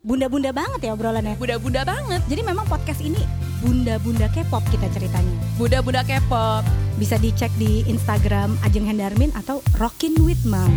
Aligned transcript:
Bunda-bunda 0.00 0.48
banget 0.48 0.80
ya 0.88 0.96
obrolannya. 0.96 1.36
Bunda-bunda 1.36 1.84
banget. 1.84 2.24
Jadi 2.24 2.40
memang 2.40 2.64
podcast 2.64 3.04
ini 3.04 3.20
bunda-bunda 3.60 4.32
K-pop 4.32 4.64
kita 4.72 4.88
ceritanya. 4.96 5.36
Bunda-bunda 5.60 6.00
K-pop. 6.08 6.64
Bisa 6.96 7.20
dicek 7.20 7.52
di 7.60 7.84
Instagram 7.84 8.56
Ajeng 8.64 8.88
Hendarmin 8.88 9.28
atau 9.36 9.60
Rockin 9.76 10.16
with 10.24 10.40
Mom. 10.48 10.72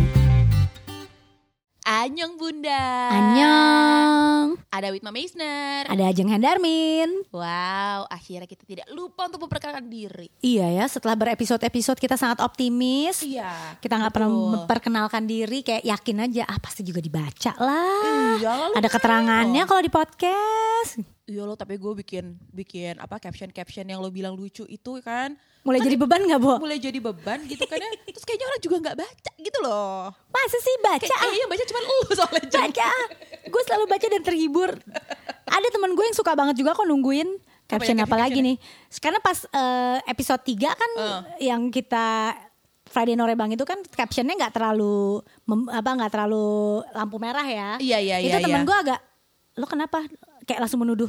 Anyong 1.84 2.40
Bunda. 2.40 3.12
Annyeong. 3.12 4.56
Ada 4.72 4.88
Witma 4.88 5.12
Meisner. 5.12 5.84
Ada 5.84 6.08
Ajeng 6.08 6.32
Hendarmin. 6.32 7.28
Wow, 7.28 8.08
akhirnya 8.08 8.48
kita 8.48 8.64
tidak 8.64 8.88
lupa 8.88 9.28
untuk 9.28 9.44
memperkenalkan 9.44 9.92
diri. 9.92 10.32
Iya 10.40 10.64
ya, 10.80 10.88
setelah 10.88 11.12
berepisode-episode 11.12 12.00
kita 12.00 12.16
sangat 12.16 12.40
optimis. 12.40 13.20
Iya. 13.20 13.76
Kita 13.84 14.00
nggak 14.00 14.16
pernah 14.16 14.32
memperkenalkan 14.32 15.28
diri, 15.28 15.60
kayak 15.60 15.84
yakin 15.84 16.24
aja, 16.24 16.48
ah 16.48 16.56
pasti 16.56 16.88
juga 16.88 17.04
dibaca 17.04 17.52
lah. 17.60 18.40
Iya, 18.40 18.50
lalu 18.64 18.74
Ada 18.80 18.88
keterangannya 18.88 19.62
kalau 19.68 19.82
di 19.84 19.92
podcast. 19.92 21.04
Iya 21.28 21.44
lo, 21.44 21.52
tapi 21.52 21.76
gue 21.76 21.92
bikin 22.00 22.32
bikin 22.48 22.96
apa 22.96 23.20
caption 23.20 23.52
caption 23.52 23.84
yang 23.84 24.00
lo 24.00 24.08
bilang 24.08 24.32
lucu 24.32 24.64
itu 24.64 25.04
kan 25.04 25.36
Mulai 25.64 25.80
jadi 25.80 25.96
beban 25.96 26.20
nggak, 26.28 26.40
Bo? 26.44 26.60
mulai 26.60 26.76
jadi 26.76 27.00
beban 27.00 27.40
gitu 27.48 27.64
kan 27.64 27.80
ya. 27.80 27.88
Terus 28.04 28.24
kayaknya 28.28 28.46
orang 28.52 28.60
juga 28.60 28.76
nggak 28.84 28.96
baca 29.00 29.32
gitu 29.40 29.58
loh. 29.64 30.12
Masa 30.44 30.58
sih 30.60 30.76
baca? 30.84 31.00
Kayak 31.00 31.20
ah? 31.20 31.26
eh, 31.26 31.36
yang 31.40 31.48
baca 31.48 31.64
cuma 31.64 31.80
lo 31.80 31.96
soalnya. 32.20 32.48
Baca 32.52 32.90
gue 33.44 33.62
selalu 33.70 33.84
baca 33.86 34.06
dan 34.10 34.22
terhibur 34.24 34.70
ada 35.46 35.68
teman 35.70 35.94
gue 35.94 36.04
yang 36.04 36.16
suka 36.16 36.34
banget 36.34 36.58
juga 36.58 36.74
kok 36.74 36.88
nungguin 36.88 37.28
caption 37.70 37.96
apa, 37.96 38.16
lagi 38.18 38.42
nih 38.42 38.56
karena 38.98 39.22
pas 39.22 39.46
eh, 39.46 39.98
episode 40.10 40.42
3 40.42 40.58
kan 40.74 40.90
Uh. 40.94 41.22
yang 41.38 41.70
kita 41.70 42.34
Friday 42.84 43.14
Norebang 43.14 43.50
itu 43.50 43.62
kan 43.62 43.80
captionnya 43.86 44.34
nggak 44.36 44.54
terlalu 44.54 45.22
mem- 45.46 45.70
apa 45.70 45.86
nggak 45.86 46.10
terlalu 46.12 46.82
lampu 46.92 47.16
merah 47.16 47.46
ya 47.46 47.70
Iya, 47.78 47.98
iya, 48.02 48.16
itu 48.20 48.36
iya, 48.36 48.42
teman 48.42 48.62
iya. 48.62 48.68
gue 48.68 48.76
agak 48.76 49.00
lo 49.54 49.66
kenapa 49.70 49.98
kayak 50.44 50.60
langsung 50.60 50.82
menuduh 50.82 51.08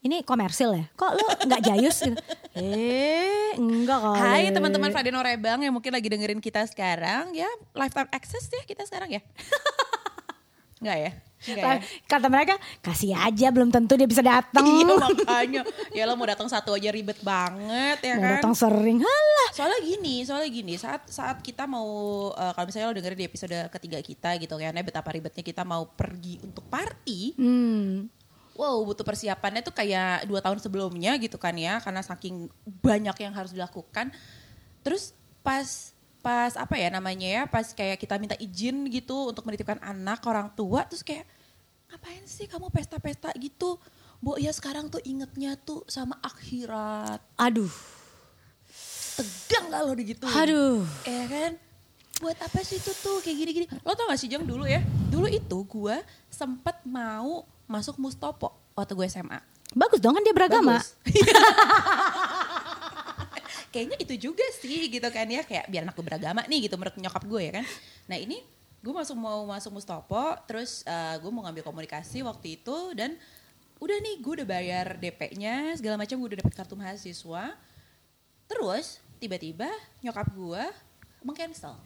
ini 0.00 0.24
komersil 0.24 0.72
ya 0.72 0.84
kok 0.96 1.12
lo 1.12 1.26
nggak 1.44 1.60
jayus 1.60 1.96
gitu 2.00 2.16
eh 2.56 3.52
enggak 3.60 3.98
kok 4.00 4.16
Hai 4.16 4.48
teman-teman 4.48 4.88
Friday 4.88 5.12
Norebang 5.12 5.60
yang 5.60 5.74
mungkin 5.76 5.92
lagi 5.92 6.08
dengerin 6.08 6.40
kita 6.40 6.64
sekarang 6.64 7.36
ya 7.36 7.48
lifetime 7.76 8.08
access 8.10 8.48
ya 8.48 8.62
kita 8.64 8.88
sekarang 8.88 9.12
ya. 9.12 9.22
Enggak 10.80 10.96
ya? 10.96 11.10
Enggak 11.40 11.64
ya? 11.76 11.80
kata 12.08 12.26
mereka 12.32 12.54
kasih 12.80 13.12
aja 13.12 13.52
belum 13.52 13.68
tentu 13.68 14.00
dia 14.00 14.08
bisa 14.08 14.24
datang 14.24 14.64
Iya 14.64 14.96
makanya 15.04 15.62
ya 15.92 16.08
lo 16.08 16.16
mau 16.16 16.24
datang 16.24 16.48
satu 16.48 16.72
aja 16.72 16.88
ribet 16.88 17.20
banget 17.20 18.00
ya 18.00 18.16
mau 18.16 18.24
kan. 18.24 18.32
datang 18.40 18.54
sering 18.56 18.98
halah 19.04 19.50
Soalnya 19.52 19.80
gini, 19.84 20.24
soalnya 20.24 20.48
gini, 20.48 20.74
saat 20.80 21.04
saat 21.12 21.44
kita 21.44 21.68
mau 21.68 21.84
eh, 22.32 22.52
kalau 22.56 22.64
misalnya 22.64 22.86
lo 22.88 22.96
dengerin 22.96 23.18
di 23.20 23.26
episode 23.28 23.56
ketiga 23.68 23.98
kita 24.00 24.30
gitu 24.40 24.56
kan 24.56 24.72
ya 24.72 24.80
betapa 24.84 25.12
ribetnya 25.12 25.44
kita 25.44 25.60
mau 25.68 25.84
pergi 25.92 26.40
untuk 26.40 26.64
party. 26.72 27.36
hmm. 27.36 28.19
Wow, 28.60 28.84
butuh 28.84 29.08
persiapannya 29.08 29.64
tuh 29.64 29.72
kayak 29.72 30.28
dua 30.28 30.44
tahun 30.44 30.60
sebelumnya 30.60 31.16
gitu 31.16 31.40
kan 31.40 31.56
ya, 31.56 31.80
karena 31.80 32.04
saking 32.04 32.52
banyak 32.84 33.16
yang 33.24 33.32
harus 33.32 33.56
dilakukan. 33.56 34.12
Terus 34.84 35.16
pas 35.40 35.96
pas 36.20 36.52
apa 36.52 36.76
ya 36.76 36.92
namanya 36.92 37.24
ya, 37.24 37.42
pas 37.48 37.64
kayak 37.72 37.96
kita 37.96 38.20
minta 38.20 38.36
izin 38.36 38.84
gitu 38.92 39.32
untuk 39.32 39.48
menitipkan 39.48 39.80
anak 39.80 40.20
orang 40.28 40.52
tua, 40.52 40.84
terus 40.84 41.00
kayak 41.00 41.24
ngapain 41.88 42.20
sih 42.28 42.44
kamu 42.44 42.68
pesta-pesta 42.68 43.32
gitu? 43.40 43.80
Bu 44.20 44.36
ya 44.36 44.52
sekarang 44.52 44.92
tuh 44.92 45.00
ingetnya 45.08 45.56
tuh 45.56 45.80
sama 45.88 46.20
akhirat. 46.20 47.24
aduh 47.40 47.72
Tegang 49.20 49.68
gak 49.68 49.82
lo 49.84 49.92
gitu? 49.96 50.24
Aduh. 50.28 50.80
Ya 51.04 51.24
kan? 51.28 51.52
Buat 52.20 52.36
apa 52.40 52.60
sih 52.64 52.80
itu 52.80 52.92
tuh 53.00 53.20
kayak 53.20 53.36
gini-gini? 53.36 53.66
Lo 53.84 53.92
tau 53.92 54.08
gak 54.08 54.20
sih 54.20 54.28
Jeng 54.28 54.48
dulu 54.48 54.64
ya? 54.64 54.80
Dulu 55.12 55.28
itu 55.28 55.58
gue 55.68 55.96
sempet 56.32 56.80
mau 56.88 57.44
masuk 57.70 58.02
Mustopo 58.02 58.50
waktu 58.74 58.98
gue 58.98 59.06
SMA. 59.06 59.38
Bagus 59.70 60.02
dong 60.02 60.18
kan 60.18 60.26
dia 60.26 60.34
beragama. 60.34 60.82
Kayaknya 63.70 63.96
itu 64.02 64.14
juga 64.18 64.42
sih 64.58 64.90
gitu 64.90 65.06
kan 65.14 65.30
ya 65.30 65.46
kayak 65.46 65.70
biar 65.70 65.86
anak 65.86 65.94
gue 65.94 66.02
beragama 66.02 66.42
nih 66.50 66.66
gitu 66.66 66.74
menurut 66.74 66.98
nyokap 66.98 67.22
gue 67.22 67.40
ya 67.46 67.52
kan. 67.62 67.64
Nah 68.10 68.18
ini 68.18 68.42
gue 68.82 68.90
masuk 68.90 69.14
mau 69.14 69.46
masuk 69.46 69.70
Mustopo 69.78 70.34
terus 70.50 70.82
eh, 70.82 71.14
gue 71.22 71.30
mau 71.30 71.46
ngambil 71.46 71.62
komunikasi 71.62 72.26
waktu 72.26 72.58
itu 72.58 72.98
dan 72.98 73.14
udah 73.78 73.96
nih 74.02 74.18
gue 74.18 74.32
udah 74.42 74.48
bayar 74.48 74.86
DP-nya 74.98 75.78
segala 75.78 75.94
macam 75.94 76.18
gue 76.18 76.28
udah 76.34 76.40
dapet 76.42 76.54
kartu 76.58 76.74
mahasiswa. 76.74 77.54
Terus 78.50 78.98
tiba-tiba 79.22 79.70
nyokap 80.02 80.26
gue 80.34 80.62
mengcancel. 81.22 81.78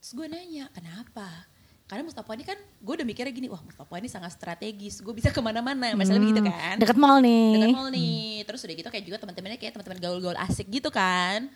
Terus 0.00 0.12
gue 0.16 0.26
nanya 0.30 0.72
kenapa? 0.72 1.47
Karena 1.88 2.04
Mustafa 2.04 2.36
ini 2.36 2.44
kan 2.44 2.60
gue 2.60 2.94
udah 3.00 3.06
mikirnya 3.08 3.32
gini, 3.32 3.48
wah 3.48 3.64
Mustafa 3.64 3.96
ini 3.96 4.12
sangat 4.12 4.36
strategis, 4.36 5.00
gue 5.00 5.14
bisa 5.16 5.32
ke 5.32 5.40
mana-mana, 5.40 5.96
masalah 5.96 6.20
begitu 6.20 6.44
kan 6.44 6.76
Deket 6.76 7.00
mall 7.00 7.16
nih. 7.24 7.56
dekat 7.56 7.72
mall 7.72 7.88
nih. 7.88 8.44
Terus 8.44 8.60
udah 8.68 8.74
gitu 8.76 8.88
kayak 8.92 9.04
juga 9.08 9.16
teman-temannya 9.24 9.56
kayak 9.56 9.72
teman-teman 9.72 9.98
gaul-gaul 10.04 10.36
asik 10.36 10.68
gitu 10.68 10.92
kan. 10.92 11.48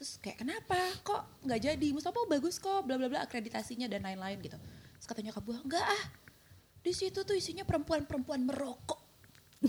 Terus 0.00 0.16
kayak 0.24 0.40
kenapa? 0.40 0.80
Kok 1.04 1.44
nggak 1.44 1.60
jadi? 1.60 1.88
Mustafa 1.92 2.16
bagus 2.32 2.56
kok, 2.56 2.80
bla 2.88 2.96
bla 2.96 3.12
bla 3.12 3.20
akreditasinya 3.28 3.92
dan 3.92 4.08
lain-lain 4.08 4.40
gitu. 4.40 4.56
Terus 4.56 5.04
kata 5.04 5.20
nyokap 5.20 5.44
gue, 5.44 5.56
enggak 5.60 5.84
ah. 5.84 6.02
Di 6.80 6.96
situ 6.96 7.20
tuh 7.20 7.36
isinya 7.36 7.68
perempuan-perempuan 7.68 8.48
merokok. 8.48 9.04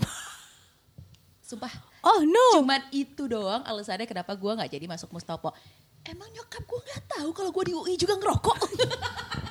Sumpah. 1.44 1.76
Oh 2.08 2.24
no. 2.24 2.64
Cuman 2.64 2.88
itu 2.88 3.28
doang 3.28 3.60
alasannya 3.68 4.08
kenapa 4.08 4.32
gue 4.32 4.48
nggak 4.48 4.70
jadi 4.72 4.86
masuk 4.88 5.12
Mustopo. 5.12 5.52
Emang 6.08 6.32
nyokap 6.32 6.64
gue 6.64 6.80
nggak 6.88 7.02
tahu 7.20 7.28
kalau 7.36 7.50
gue 7.52 7.64
di 7.68 7.74
UI 7.76 7.94
juga 8.00 8.16
ngerokok. 8.16 8.58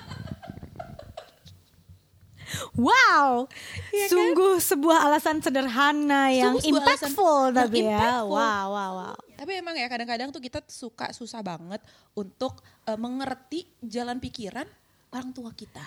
Wow. 2.76 3.48
Kan? 3.90 4.08
Sungguh 4.08 4.58
sebuah 4.58 5.06
alasan 5.06 5.40
sederhana 5.40 6.30
yang 6.30 6.56
Sungguh 6.56 6.80
alasan 6.80 7.12
impactful 7.12 7.42
yang 7.46 7.58
tapi 7.58 7.78
ya. 7.80 7.90
impactful. 7.92 8.30
Wow, 8.30 8.66
wow, 8.70 8.92
wow. 8.96 9.16
Tapi 9.36 9.52
emang 9.56 9.76
ya 9.76 9.88
kadang-kadang 9.88 10.30
tuh 10.30 10.40
kita 10.40 10.60
suka 10.66 11.12
susah 11.12 11.40
banget 11.40 11.80
untuk 12.14 12.60
eh, 12.84 12.96
mengerti 12.96 13.68
jalan 13.80 14.20
pikiran 14.20 14.68
orang 15.10 15.32
tua 15.32 15.50
kita. 15.52 15.82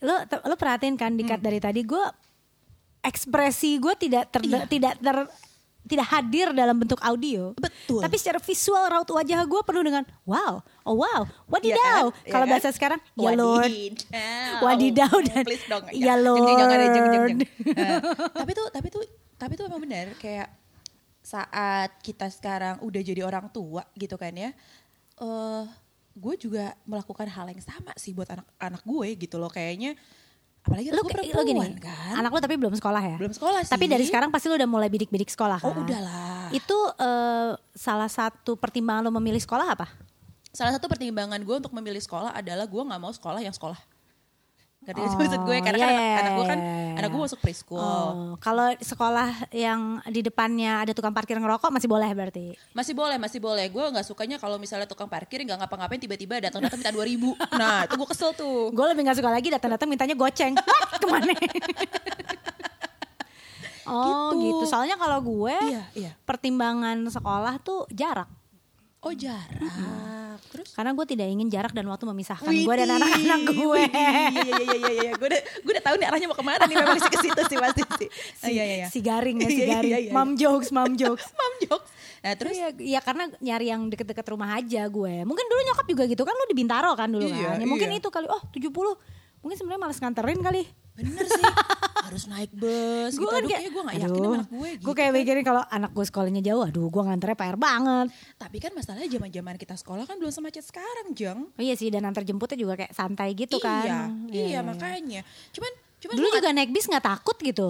Lo 0.00 0.16
lo 0.22 0.54
perhatiin 0.54 0.96
kan 0.96 1.12
Hmm. 1.12 1.20
dikat 1.20 1.38
dari 1.38 1.58
tadi 1.58 1.82
gue 1.82 2.04
ekspresi 3.00 3.78
gue 3.78 3.94
tidak 3.94 4.30
ter, 4.30 4.42
Iya. 4.42 4.66
tidak 4.66 4.94
ter 4.98 5.16
tidak 5.86 6.06
hadir 6.10 6.50
dalam 6.50 6.76
bentuk 6.76 6.98
audio. 7.00 7.54
Betul. 7.56 8.02
Tapi 8.02 8.16
secara 8.18 8.42
visual 8.42 8.84
raut 8.90 9.08
wajah 9.08 9.40
gue 9.46 9.60
penuh 9.62 9.82
dengan 9.86 10.04
wow, 10.26 10.60
oh 10.82 10.96
wow, 10.98 11.22
wadidaw. 11.46 12.10
kan? 12.10 12.26
Iya 12.26 12.32
Kalau 12.34 12.44
kan? 12.46 12.52
bahasa 12.52 12.68
sekarang, 12.74 13.00
ya 13.14 13.30
Lord. 13.38 13.70
Wadidaw. 13.70 14.60
Wadidaw 14.66 15.14
dan 15.30 15.44
please 15.46 15.66
dong 15.70 15.84
ya 15.94 16.14
Jeng, 16.18 16.44
jeng, 16.44 16.58
jangan 16.58 16.78
jeng, 16.78 16.92
jeng, 16.92 17.06
jeng. 17.06 17.22
Lord. 17.22 17.38
Nah, 17.78 17.98
tapi 18.42 18.50
tuh 18.52 18.66
tapi 18.74 18.86
tuh 18.90 19.02
tapi 19.38 19.52
tuh 19.54 19.64
emang 19.70 19.80
benar 19.80 20.06
kayak 20.18 20.48
saat 21.26 21.90
kita 22.06 22.30
sekarang 22.30 22.78
udah 22.86 23.02
jadi 23.02 23.26
orang 23.26 23.50
tua 23.50 23.82
gitu 23.98 24.14
kan 24.14 24.30
ya 24.30 24.54
eh 25.18 25.64
gue 26.16 26.34
juga 26.40 26.72
melakukan 26.88 27.28
hal 27.28 27.50
yang 27.52 27.60
sama 27.60 27.92
sih 28.00 28.16
buat 28.16 28.30
anak-anak 28.30 28.82
gue 28.86 29.08
gitu 29.20 29.36
loh 29.36 29.52
kayaknya 29.52 29.98
apalagi 30.66 30.90
lo 30.90 31.02
perempuan 31.06 31.44
gini, 31.46 31.60
kan 31.78 32.18
anak 32.18 32.30
lo 32.34 32.38
tapi 32.42 32.58
belum 32.58 32.74
sekolah 32.74 33.02
ya? 33.06 33.16
belum 33.22 33.32
sekolah 33.32 33.62
sih 33.62 33.70
Tapi 33.70 33.86
dari 33.86 34.02
sekarang 34.02 34.34
pasti 34.34 34.50
lo 34.50 34.58
udah 34.58 34.66
mulai 34.66 34.90
bidik-bidik 34.90 35.30
sekolah 35.30 35.62
kan? 35.62 35.70
oh 35.70 35.74
udahlah 35.78 36.50
Itu 36.50 36.74
eh, 36.98 37.54
salah 37.72 38.10
satu 38.10 38.58
pertimbangan 38.58 39.06
lo 39.06 39.14
memilih 39.14 39.38
sekolah 39.38 39.66
apa? 39.78 39.86
salah 40.50 40.72
satu 40.74 40.88
pertimbangan 40.88 41.38
gue 41.38 41.56
untuk 41.62 41.70
memilih 41.76 42.00
sekolah 42.00 42.32
adalah 42.32 42.66
gue 42.66 42.82
nggak 42.82 43.00
mau 43.00 43.12
sekolah 43.12 43.44
yang 43.44 43.52
sekolah 43.52 43.76
Ngerti 44.86 45.00
Oh, 45.02 45.18
maksud 45.18 45.40
gue 45.42 45.56
karena 45.58 45.78
kan 45.78 45.90
iya, 45.90 45.90
anak, 45.90 46.06
iya, 46.06 46.16
anak 46.16 46.30
gue 46.30 46.44
kan 46.46 46.58
iya, 46.58 46.70
iya. 46.70 46.94
anak 46.96 47.08
gue 47.10 47.20
masuk 47.20 47.40
preschool 47.42 47.82
Oh, 47.82 48.38
kalau 48.38 48.70
sekolah 48.72 49.28
yang 49.50 49.80
di 50.06 50.22
depannya 50.22 50.78
ada 50.80 50.94
tukang 50.94 51.10
parkir 51.10 51.34
ngerokok 51.36 51.68
masih 51.68 51.90
boleh 51.90 52.06
berarti. 52.08 52.54
Masih 52.70 52.94
boleh, 52.94 53.18
masih 53.18 53.42
boleh. 53.42 53.66
Gue 53.66 53.82
nggak 53.82 54.06
sukanya 54.06 54.38
kalau 54.38 54.56
misalnya 54.56 54.86
tukang 54.86 55.10
parkir 55.10 55.42
nggak 55.42 55.58
ngapa-ngapain 55.58 55.98
tiba-tiba 55.98 56.38
datang-datang 56.38 56.78
minta 56.78 56.94
2000 56.94 57.34
Nah 57.60 57.82
itu 57.82 57.94
gue 57.94 58.08
kesel 58.08 58.30
tuh. 58.32 58.70
Gue 58.70 58.86
lebih 58.86 59.02
gak 59.04 59.18
suka 59.18 59.28
lagi 59.28 59.48
datang-datang 59.50 59.88
mintanya 59.88 60.14
goceng. 60.14 60.54
Ke 61.02 61.06
mana? 61.10 61.34
oh 63.86 64.30
Gitu. 64.34 64.42
gitu. 64.42 64.64
Soalnya 64.66 64.94
kalau 64.94 65.18
gue 65.18 65.56
Iya, 65.66 65.82
iya. 65.94 66.10
pertimbangan 66.22 67.02
sekolah 67.06 67.58
tuh 67.58 67.86
jarak. 67.90 68.30
Oh 69.02 69.10
jarak. 69.10 69.62
Terus? 70.46 70.68
Karena 70.72 70.90
gue 70.92 71.06
tidak 71.06 71.26
ingin 71.26 71.48
jarak 71.48 71.72
dan 71.72 71.86
waktu 71.86 72.04
memisahkan 72.06 72.48
gue 72.48 72.74
dan 72.74 72.88
anak-anak 72.92 73.40
gue. 73.48 73.82
Iya, 73.86 74.30
iya, 74.30 74.54
iya, 74.56 74.76
iya, 74.76 74.92
iya. 74.92 75.10
Gue 75.14 75.26
udah, 75.28 75.40
gue 75.42 75.72
udah 75.72 75.84
tahu 75.84 75.94
nih 75.96 76.06
arahnya 76.06 76.26
mau 76.26 76.38
ke 76.38 76.44
mana 76.44 76.62
nih 76.64 76.76
memang 76.76 76.98
sih 76.98 77.10
ke 77.10 77.18
situ 77.20 77.40
sih 77.44 77.56
pasti 77.56 77.82
sih. 77.98 78.08
Si, 78.36 78.50
iya, 78.50 78.64
iya, 78.64 78.76
iya. 78.82 78.86
si 78.88 78.98
garing 79.00 79.36
ya, 79.42 79.48
si 79.48 79.54
Iya, 79.54 79.64
iya, 79.64 79.74
garing. 79.74 79.92
iya, 79.92 79.98
iya. 80.06 80.12
Mom 80.12 80.30
jokes, 80.34 80.68
mom 80.70 80.92
jokes. 80.94 81.24
Mam 81.38 81.54
jokes. 81.62 81.88
Nah 82.22 82.32
terus? 82.34 82.54
Terus 82.56 82.56
ya, 82.58 82.98
ya 82.98 83.00
karena 83.00 83.28
nyari 83.38 83.66
yang 83.68 83.86
deket-deket 83.86 84.26
rumah 84.26 84.54
aja 84.54 84.82
gue. 84.86 85.14
Mungkin 85.22 85.44
dulu 85.46 85.60
nyokap 85.66 85.86
juga 85.86 86.02
gitu 86.06 86.22
kan 86.22 86.34
lu 86.34 86.44
di 86.46 86.56
Bintaro 86.56 86.92
kan 86.94 87.08
dulu 87.08 87.26
Iya, 87.26 87.54
kan. 87.54 87.62
Ya, 87.62 87.66
mungkin 87.66 87.88
iya. 87.92 87.98
itu 87.98 88.08
kali 88.10 88.26
oh 88.26 88.42
70. 88.50 88.70
Mungkin 89.42 89.56
sebenarnya 89.56 89.80
males 89.80 89.98
nganterin 89.98 90.40
kali. 90.40 90.62
Bener 90.96 91.26
sih. 91.28 91.44
Harus 92.06 92.24
naik 92.30 92.50
bus. 92.54 93.18
gitu. 93.18 93.26
kan 93.26 93.42
Aduh, 93.42 93.50
kayaknya 93.50 93.70
gue 93.70 93.82
gak 93.82 93.96
yakin 93.98 94.08
sama 94.08 94.36
anak 94.36 94.48
gue 94.48 94.68
gitu. 94.72 94.84
Gue 94.86 94.94
kayak 94.94 95.12
kan. 95.12 95.20
mikirin 95.20 95.44
kalau 95.44 95.62
anak 95.68 95.90
gue 95.92 96.04
sekolahnya 96.06 96.42
jauh, 96.42 96.62
aduh 96.64 96.86
gue 96.88 97.02
nganternya 97.02 97.36
PR 97.36 97.58
banget. 97.58 98.06
Tapi 98.38 98.56
kan 98.62 98.72
masalahnya 98.72 99.08
zaman-zaman 99.10 99.54
kita 99.58 99.74
sekolah 99.74 100.04
kan 100.08 100.16
belum 100.16 100.32
semacet 100.32 100.64
sekarang, 100.64 101.12
Jeng. 101.12 101.40
Oh 101.52 101.62
iya 101.62 101.74
sih 101.74 101.92
dan 101.92 102.06
antar 102.08 102.24
jemputnya 102.24 102.56
juga 102.56 102.78
kayak 102.78 102.92
santai 102.94 103.34
gitu 103.36 103.60
iya, 103.60 103.68
kan. 103.68 104.08
Iya, 104.30 104.60
makanya. 104.64 105.20
Cuman 105.52 105.72
Cuman 105.96 106.22
Dulu 106.22 106.28
juga 106.28 106.52
naik 106.52 106.70
bis 106.70 106.86
nggak 106.86 107.04
takut 107.04 107.36
gitu. 107.40 107.68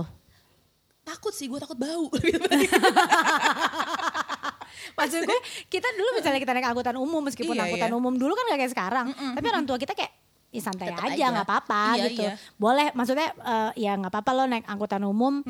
takut 1.07 1.31
sih, 1.31 1.47
gue 1.47 1.63
takut 1.63 1.79
bau. 1.79 2.11
Maksud 4.99 5.23
gue 5.23 5.39
kita 5.71 5.89
dulu 5.95 6.19
misalnya 6.19 6.43
kita 6.43 6.51
naik 6.51 6.67
angkutan 6.67 6.99
umum 6.99 7.23
meskipun 7.23 7.55
Iya, 7.55 7.71
angkutan 7.71 7.91
iya. 7.95 7.97
umum 7.97 8.15
dulu 8.19 8.35
kan 8.35 8.51
gak 8.51 8.59
kayak 8.59 8.73
sekarang. 8.75 9.07
Tapi 9.15 9.47
orang 9.47 9.65
tua 9.71 9.79
kita 9.79 9.95
kayak 9.95 10.11
ya 10.57 10.65
santai 10.65 10.89
Tetep 10.91 11.05
aja 11.07 11.25
nggak 11.31 11.47
apa-apa 11.47 11.83
Iya, 11.95 12.05
gitu. 12.09 12.23
iya. 12.25 12.33
Boleh 12.57 12.87
maksudnya 12.93 13.29
eh, 13.33 13.71
ya 13.77 13.93
nggak 13.95 14.11
apa-apa 14.11 14.31
lo 14.33 14.43
naik 14.45 14.65
angkutan 14.65 15.03
umum 15.03 15.45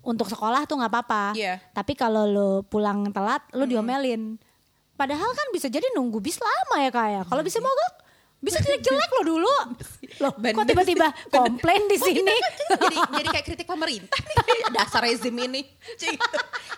untuk 0.00 0.26
sekolah 0.26 0.64
tuh 0.64 0.76
nggak 0.76 0.90
apa-apa. 0.90 1.24
Iya. 1.32 1.60
Tapi 1.70 1.92
kalau 1.94 2.24
lo 2.24 2.50
pulang 2.62 3.08
telat 3.10 3.44
lo 3.52 3.64
diomelin. 3.64 4.36
Padahal 4.94 5.32
kan 5.32 5.48
bisa 5.50 5.66
jadi 5.66 5.86
nunggu 5.94 6.20
bis 6.20 6.36
lama 6.36 6.76
ya 6.76 6.90
kayak. 6.90 7.24
Kalau 7.24 7.40
bisa 7.40 7.56
mogok 7.58 7.94
bisa 8.40 8.56
jelek-jelek 8.58 9.10
lo 9.16 9.22
dulu. 9.26 9.54
Loh, 10.18 10.32
kok 10.32 10.40
Bener 10.40 10.64
tiba-tiba 10.66 11.06
sih. 11.08 11.28
komplain 11.30 11.82
di 11.84 11.96
Oh, 11.96 12.02
sini? 12.02 12.34
kan 12.34 12.52
jadi 12.80 12.96
jadi 13.14 13.28
kayak 13.30 13.44
kritik 13.46 13.66
pemerintah 13.66 14.16
nih 14.18 14.60
dasar 14.70 15.00
rezim 15.02 15.32
ini 15.32 15.62
gitu. 15.92 16.16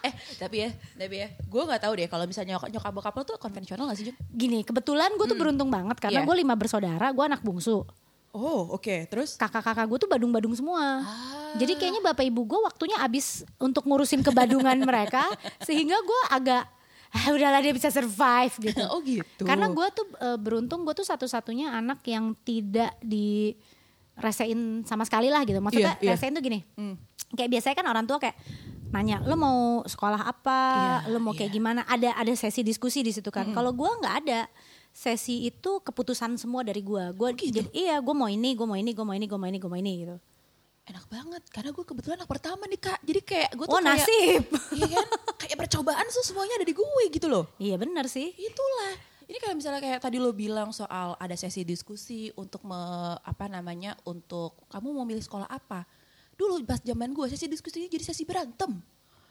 eh 0.01 0.11
tapi 0.37 0.57
ya 0.59 0.71
tapi 0.93 1.15
ya 1.17 1.29
gue 1.31 1.63
nggak 1.63 1.81
tahu 1.81 1.93
deh 1.95 2.07
kalau 2.07 2.25
misalnya 2.25 2.57
nyokap, 2.57 2.69
nyokap 2.69 2.93
bokap 2.93 3.15
lo 3.15 3.23
tuh 3.25 3.37
konvensional 3.37 3.87
gak 3.87 3.97
sih 3.97 4.07
Jun? 4.07 4.17
Gini, 4.29 4.61
kebetulan 4.61 5.11
gue 5.13 5.25
tuh 5.25 5.35
beruntung 5.35 5.69
banget 5.69 5.97
karena 5.99 6.21
Iya. 6.21 6.27
gue 6.27 6.37
lima 6.37 6.55
bersaudara, 6.55 7.07
gue 7.09 7.25
anak 7.25 7.41
bungsu. 7.41 7.87
oh 8.33 8.63
oke 8.73 9.07
terus 9.07 9.37
kakak-kakak 9.37 9.85
gue 9.85 9.99
tuh 9.99 10.09
badung-badung 10.09 10.53
semua. 10.53 11.05
Ah. 11.05 11.53
Jadi 11.55 11.77
kayaknya 11.77 12.01
bapak 12.03 12.25
ibu 12.25 12.43
gue 12.43 12.61
waktunya 12.61 12.97
habis 12.97 13.45
untuk 13.57 13.85
ngurusin 13.85 14.21
kebadungan 14.21 14.75
mereka, 14.89 15.29
sehingga 15.61 16.01
gue 16.01 16.21
agak 16.31 16.65
ah, 17.13 17.27
udahlah 17.31 17.61
dia 17.61 17.71
bisa 17.71 17.89
survive 17.89 18.55
gitu. 18.59 18.83
oh 18.93 19.01
gitu 19.05 19.45
Karena 19.45 19.69
gue 19.69 19.87
tuh 19.93 20.07
eh, 20.17 20.39
beruntung 20.41 20.83
gue 20.83 20.93
tuh 20.93 21.05
satu-satunya 21.05 21.71
anak 21.71 22.01
yang 22.05 22.33
tidak 22.41 22.97
diresein 23.05 24.59
sama 24.85 25.05
sekali 25.05 25.29
lah 25.29 25.45
gitu. 25.45 25.61
Maksudnya 25.61 26.01
Iya, 26.01 26.05
iya. 26.05 26.13
resein 26.17 26.33
tuh 26.33 26.43
gini, 26.43 26.65
Hmm. 26.75 26.97
kayak 27.33 27.51
biasanya 27.53 27.77
kan 27.77 27.87
orang 27.87 28.05
tua 28.05 28.19
kayak 28.19 28.37
nanya 28.93 29.25
lo 29.25 29.41
mau 29.41 29.59
sekolah 29.89 30.21
apa, 30.21 30.61
Iya, 31.09 31.17
lo 31.17 31.19
mau 31.19 31.33
kayak 31.33 31.49
iya. 31.49 31.57
gimana, 31.57 31.81
ada 31.89 32.13
ada 32.13 32.33
sesi 32.37 32.61
diskusi 32.61 33.01
di 33.01 33.09
situ 33.09 33.33
kan. 33.33 33.49
Kalau 33.53 33.73
gue 33.73 33.89
nggak 33.89 34.17
ada 34.25 34.41
sesi 34.93 35.49
itu 35.49 35.81
keputusan 35.81 36.37
semua 36.37 36.61
dari 36.61 36.85
gue. 36.85 37.01
Gue 37.17 37.33
gitu? 37.33 37.57
jadi 37.57 37.69
iya 37.73 37.97
gue 38.05 38.13
mau 38.13 38.29
ini, 38.29 38.53
gue 38.53 38.67
mau 38.69 38.77
ini, 38.77 38.93
gue 38.93 39.05
mau 39.05 39.17
ini, 39.17 39.25
gue 39.25 39.39
mau 39.41 39.49
ini, 39.49 39.57
gue 39.57 39.71
mau 39.73 39.81
ini 39.81 39.93
gitu. 40.05 40.17
Enak 40.83 41.05
banget 41.07 41.43
karena 41.55 41.71
gue 41.71 41.85
kebetulan 41.87 42.17
anak 42.19 42.31
pertama 42.31 42.67
nih 42.67 42.81
kak 42.83 42.99
jadi 43.07 43.21
kayak 43.23 43.51
gue 43.55 43.67
tuh 43.71 43.75
Oh 43.75 43.83
kayak 43.83 44.03
nasib. 44.03 44.43
iya 44.79 44.87
kan 44.91 45.09
kayak 45.39 45.57
percobaan 45.67 46.07
tuh 46.11 46.25
semuanya 46.27 46.59
ada 46.59 46.67
di 46.67 46.75
gue 46.75 47.05
gitu 47.11 47.27
loh 47.31 47.45
iya 47.63 47.79
benar 47.79 48.11
sih. 48.11 48.35
itulah 48.35 48.93
ini 49.31 49.39
kayak 49.39 49.57
misalnya 49.57 49.81
kayak 49.81 50.03
tadi 50.03 50.19
lo 50.19 50.35
bilang 50.35 50.75
soal 50.75 51.15
ada 51.17 51.39
sesi 51.39 51.63
diskusi 51.63 52.35
untuk 52.35 52.67
me, 52.67 52.77
apa 53.23 53.47
namanya 53.47 53.95
untuk 54.05 54.59
kamu 54.69 54.91
mau 54.91 55.07
milih 55.07 55.23
sekolah 55.23 55.47
apa 55.47 55.87
dulu 56.35 56.59
pas 56.67 56.83
zaman 56.83 57.15
gue 57.15 57.27
sesi 57.31 57.47
diskusinya 57.47 57.87
jadi 57.87 58.03
sesi 58.03 58.27
berantem 58.27 58.83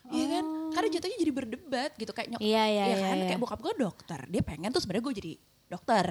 Iya 0.09 0.25
kan? 0.27 0.45
Karena 0.73 0.87
jatuhnya 0.97 1.17
jadi 1.21 1.33
berdebat 1.33 1.91
gitu 1.95 2.11
kayak 2.11 2.35
nyok. 2.35 2.39
Oh. 2.41 2.43
Iya, 2.43 2.63
iya, 2.67 2.83
ya 2.83 2.85
iya, 2.89 2.97
kan? 3.05 3.15
iya. 3.21 3.27
Kayak 3.31 3.41
bokap 3.45 3.59
gue 3.61 3.73
dokter. 3.77 4.19
Dia 4.33 4.41
pengen 4.41 4.69
tuh 4.73 4.81
sebenarnya 4.81 5.03
gue 5.05 5.15
jadi 5.21 5.33
dokter. 5.69 6.05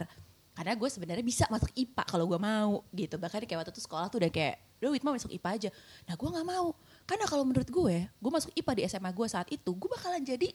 Karena 0.54 0.72
gue 0.78 0.88
sebenarnya 0.88 1.24
bisa 1.26 1.44
masuk 1.50 1.70
IPA 1.74 2.02
kalau 2.06 2.24
gue 2.30 2.38
mau 2.40 2.86
gitu. 2.94 3.18
Bahkan 3.18 3.44
kayak 3.44 3.58
waktu 3.60 3.72
itu 3.74 3.82
sekolah 3.82 4.06
tuh 4.06 4.22
udah 4.22 4.30
kayak, 4.30 4.56
udah 4.80 4.90
Witma 4.90 5.12
masuk 5.12 5.30
IPA 5.30 5.50
aja. 5.52 5.70
Nah 6.04 6.14
gue 6.14 6.28
nggak 6.28 6.46
mau. 6.46 6.72
Karena 7.04 7.24
kalau 7.24 7.44
menurut 7.44 7.66
gue, 7.66 7.96
gue 8.06 8.30
masuk 8.30 8.50
IPA 8.52 8.72
di 8.72 8.82
SMA 8.86 9.10
gue 9.10 9.26
saat 9.26 9.48
itu, 9.48 9.70
gue 9.70 9.88
bakalan 9.88 10.20
jadi 10.20 10.48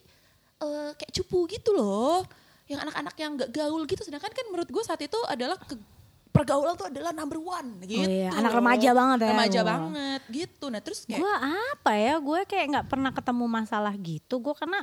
eh, 0.57 0.91
kayak 0.93 1.11
cupu 1.13 1.45
gitu 1.47 1.71
loh. 1.71 2.25
Yang 2.65 2.79
anak-anak 2.81 3.15
yang 3.15 3.31
gak 3.37 3.51
gaul 3.51 3.85
gitu. 3.85 4.01
Sedangkan 4.01 4.33
kan 4.33 4.45
menurut 4.49 4.65
gue 4.65 4.81
saat 4.81 4.97
itu 4.97 5.19
adalah 5.25 5.53
ke, 5.55 5.77
pergaulan 6.31 6.73
tuh 6.73 6.89
adalah 6.89 7.13
number 7.13 7.37
one 7.37 7.79
gitu. 7.85 8.03
iya, 8.03 8.27
anak 8.33 8.51
remaja 8.51 8.89
banget 8.91 9.17
ya. 9.21 9.29
Remaja 9.31 9.59
Wah. 9.61 9.67
banget 9.69 10.21
gitu. 10.33 10.65
Nah 10.67 10.81
terus 10.81 10.99
kayak, 11.05 11.21
Gue 11.21 11.33
apa 11.71 11.91
ya? 11.93 12.13
Gue 12.17 12.39
kayak 12.43 12.65
nggak 12.73 12.87
pernah 12.89 13.11
ketemu 13.13 13.45
masalah 13.45 13.93
gitu. 13.95 14.41
Gue 14.41 14.51
karena 14.51 14.81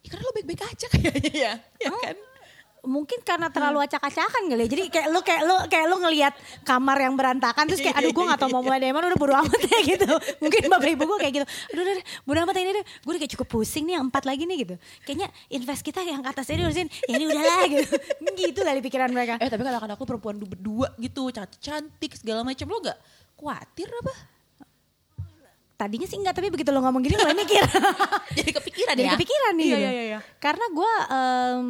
ya 0.00 0.08
karena 0.08 0.24
lo 0.24 0.32
baik-baik 0.32 0.62
aja 0.64 0.86
kayaknya 0.88 1.32
ya. 1.36 1.52
Ya 1.84 1.88
Oh. 1.92 2.00
kan? 2.00 2.16
Mungkin 2.86 3.18
karena 3.26 3.50
terlalu 3.50 3.82
acak-acakan 3.82 4.50
kali 4.50 4.62
ya. 4.64 4.68
Jadi 4.70 4.82
kayak 4.90 5.08
lu 5.10 5.20
kayak 5.24 5.42
lu 5.44 5.56
kayak 5.66 5.86
lu 5.90 5.96
ngelihat 5.98 6.34
kamar 6.62 6.96
yang 7.02 7.14
berantakan 7.18 7.64
terus 7.66 7.82
kayak 7.82 7.98
aduh 7.98 8.12
gue 8.14 8.24
gak 8.24 8.38
tau 8.38 8.50
mau 8.52 8.62
mulai 8.62 8.78
dari 8.78 8.94
mana 8.94 9.10
udah 9.10 9.18
bodo 9.18 9.34
amat 9.34 9.60
ya 9.66 9.78
gitu. 9.82 10.08
Mungkin 10.42 10.60
bapak 10.70 10.88
ibu 10.94 11.02
gue 11.04 11.18
kayak 11.18 11.34
gitu. 11.42 11.46
Aduh 11.74 11.82
udah 11.82 11.94
deh, 11.98 12.06
bodo 12.22 12.38
amat 12.46 12.56
ini 12.60 12.70
deh. 12.76 12.84
Gue 13.02 13.10
udah 13.16 13.20
kayak 13.20 13.32
cukup 13.38 13.48
pusing 13.48 13.84
nih 13.88 13.94
yang 13.98 14.04
empat 14.06 14.24
lagi 14.24 14.42
nih 14.46 14.56
gitu. 14.62 14.74
Kayaknya 15.02 15.28
invest 15.50 15.82
kita 15.82 16.00
yang 16.04 16.20
ke 16.22 16.28
atas 16.30 16.46
ini 16.50 16.62
urusin 16.64 16.88
ya 17.08 17.14
ini 17.18 17.24
udahlah 17.26 17.62
gitu. 17.66 17.94
gitu 18.46 18.60
kali 18.62 18.80
pikiran 18.84 19.10
mereka. 19.10 19.34
Eh 19.42 19.48
tapi 19.50 19.62
kalau 19.66 19.78
aku 19.82 20.04
perempuan 20.06 20.36
du- 20.38 20.48
berdua 20.48 20.88
gitu, 20.98 21.28
cantik, 21.34 22.12
segala 22.16 22.42
macam 22.46 22.66
lo 22.70 22.78
gak 22.82 22.98
khawatir 23.38 23.88
apa? 23.90 24.14
Tadinya 25.78 26.10
sih 26.10 26.18
enggak 26.18 26.34
tapi 26.34 26.50
begitu 26.50 26.74
lo 26.74 26.82
ngomong 26.82 26.98
gini 27.06 27.14
mulai 27.14 27.38
mikir. 27.38 27.62
Jadi 28.38 28.50
kepikiran 28.50 28.94
Jadi 28.98 29.06
ya? 29.06 29.12
kepikiran 29.14 29.52
nih. 29.54 29.62
Iya, 29.62 29.70
gitu. 29.70 29.78
iya, 29.86 29.90
iya, 29.94 30.04
iya. 30.10 30.18
Karena 30.42 30.66
gue 30.74 30.92
em, 31.06 31.66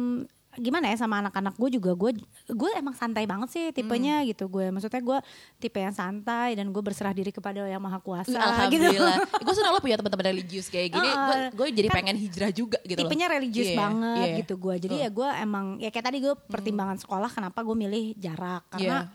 gimana 0.59 0.85
ya 0.85 0.95
sama 0.95 1.19
anak-anak 1.19 1.55
gue 1.55 1.69
juga 1.73 1.91
gue 1.91 2.11
gue 2.45 2.71
emang 2.73 2.91
santai 2.91 3.23
banget 3.23 3.49
sih 3.49 3.65
tipenya 3.71 4.19
Hmm. 4.19 4.27
gitu 4.27 4.45
gue. 4.45 4.67
Maksudnya 4.67 4.99
gue 4.99 5.17
tipe 5.57 5.75
yang 5.75 5.91
santai 5.91 6.53
dan 6.53 6.67
gue 6.67 6.79
berserah 6.79 7.09
diri 7.09 7.29
kepada 7.29 7.63
yang 7.63 7.79
maha 7.79 7.97
kuasa. 7.97 8.29
Gitu. 8.29 8.37
Alhamdulillah. 8.37 9.17
gue 9.45 9.53
senang 9.53 9.71
lo 9.71 9.79
punya 9.79 9.95
teman-teman 9.95 10.25
religius 10.29 10.67
kayak 10.67 10.91
gini. 10.91 11.03
Gue 11.03 11.15
Heeh. 11.31 11.49
gue 11.49 11.67
jadi 11.73 11.87
Kan 11.87 11.95
pengen 11.95 12.15
hijrah 12.15 12.51
juga 12.51 12.77
gitu 12.81 12.95
loh. 12.95 13.01
tipenya 13.05 13.27
religius 13.27 13.69
Iya, 13.69 13.77
banget 13.77 14.27
iya. 14.27 14.37
gitu 14.37 14.53
gue. 14.55 14.75
Jadi 14.77 14.95
ya 14.97 15.09
gue 15.09 15.29
emang 15.37 15.65
ya 15.77 15.89
kayak 15.89 16.05
tadi 16.05 16.17
gue 16.19 16.33
pertimbangan 16.45 16.97
sekolah 16.97 17.29
kenapa 17.29 17.59
gue 17.59 17.75
milih 17.75 18.05
jarak 18.15 18.67
karena 18.69 19.07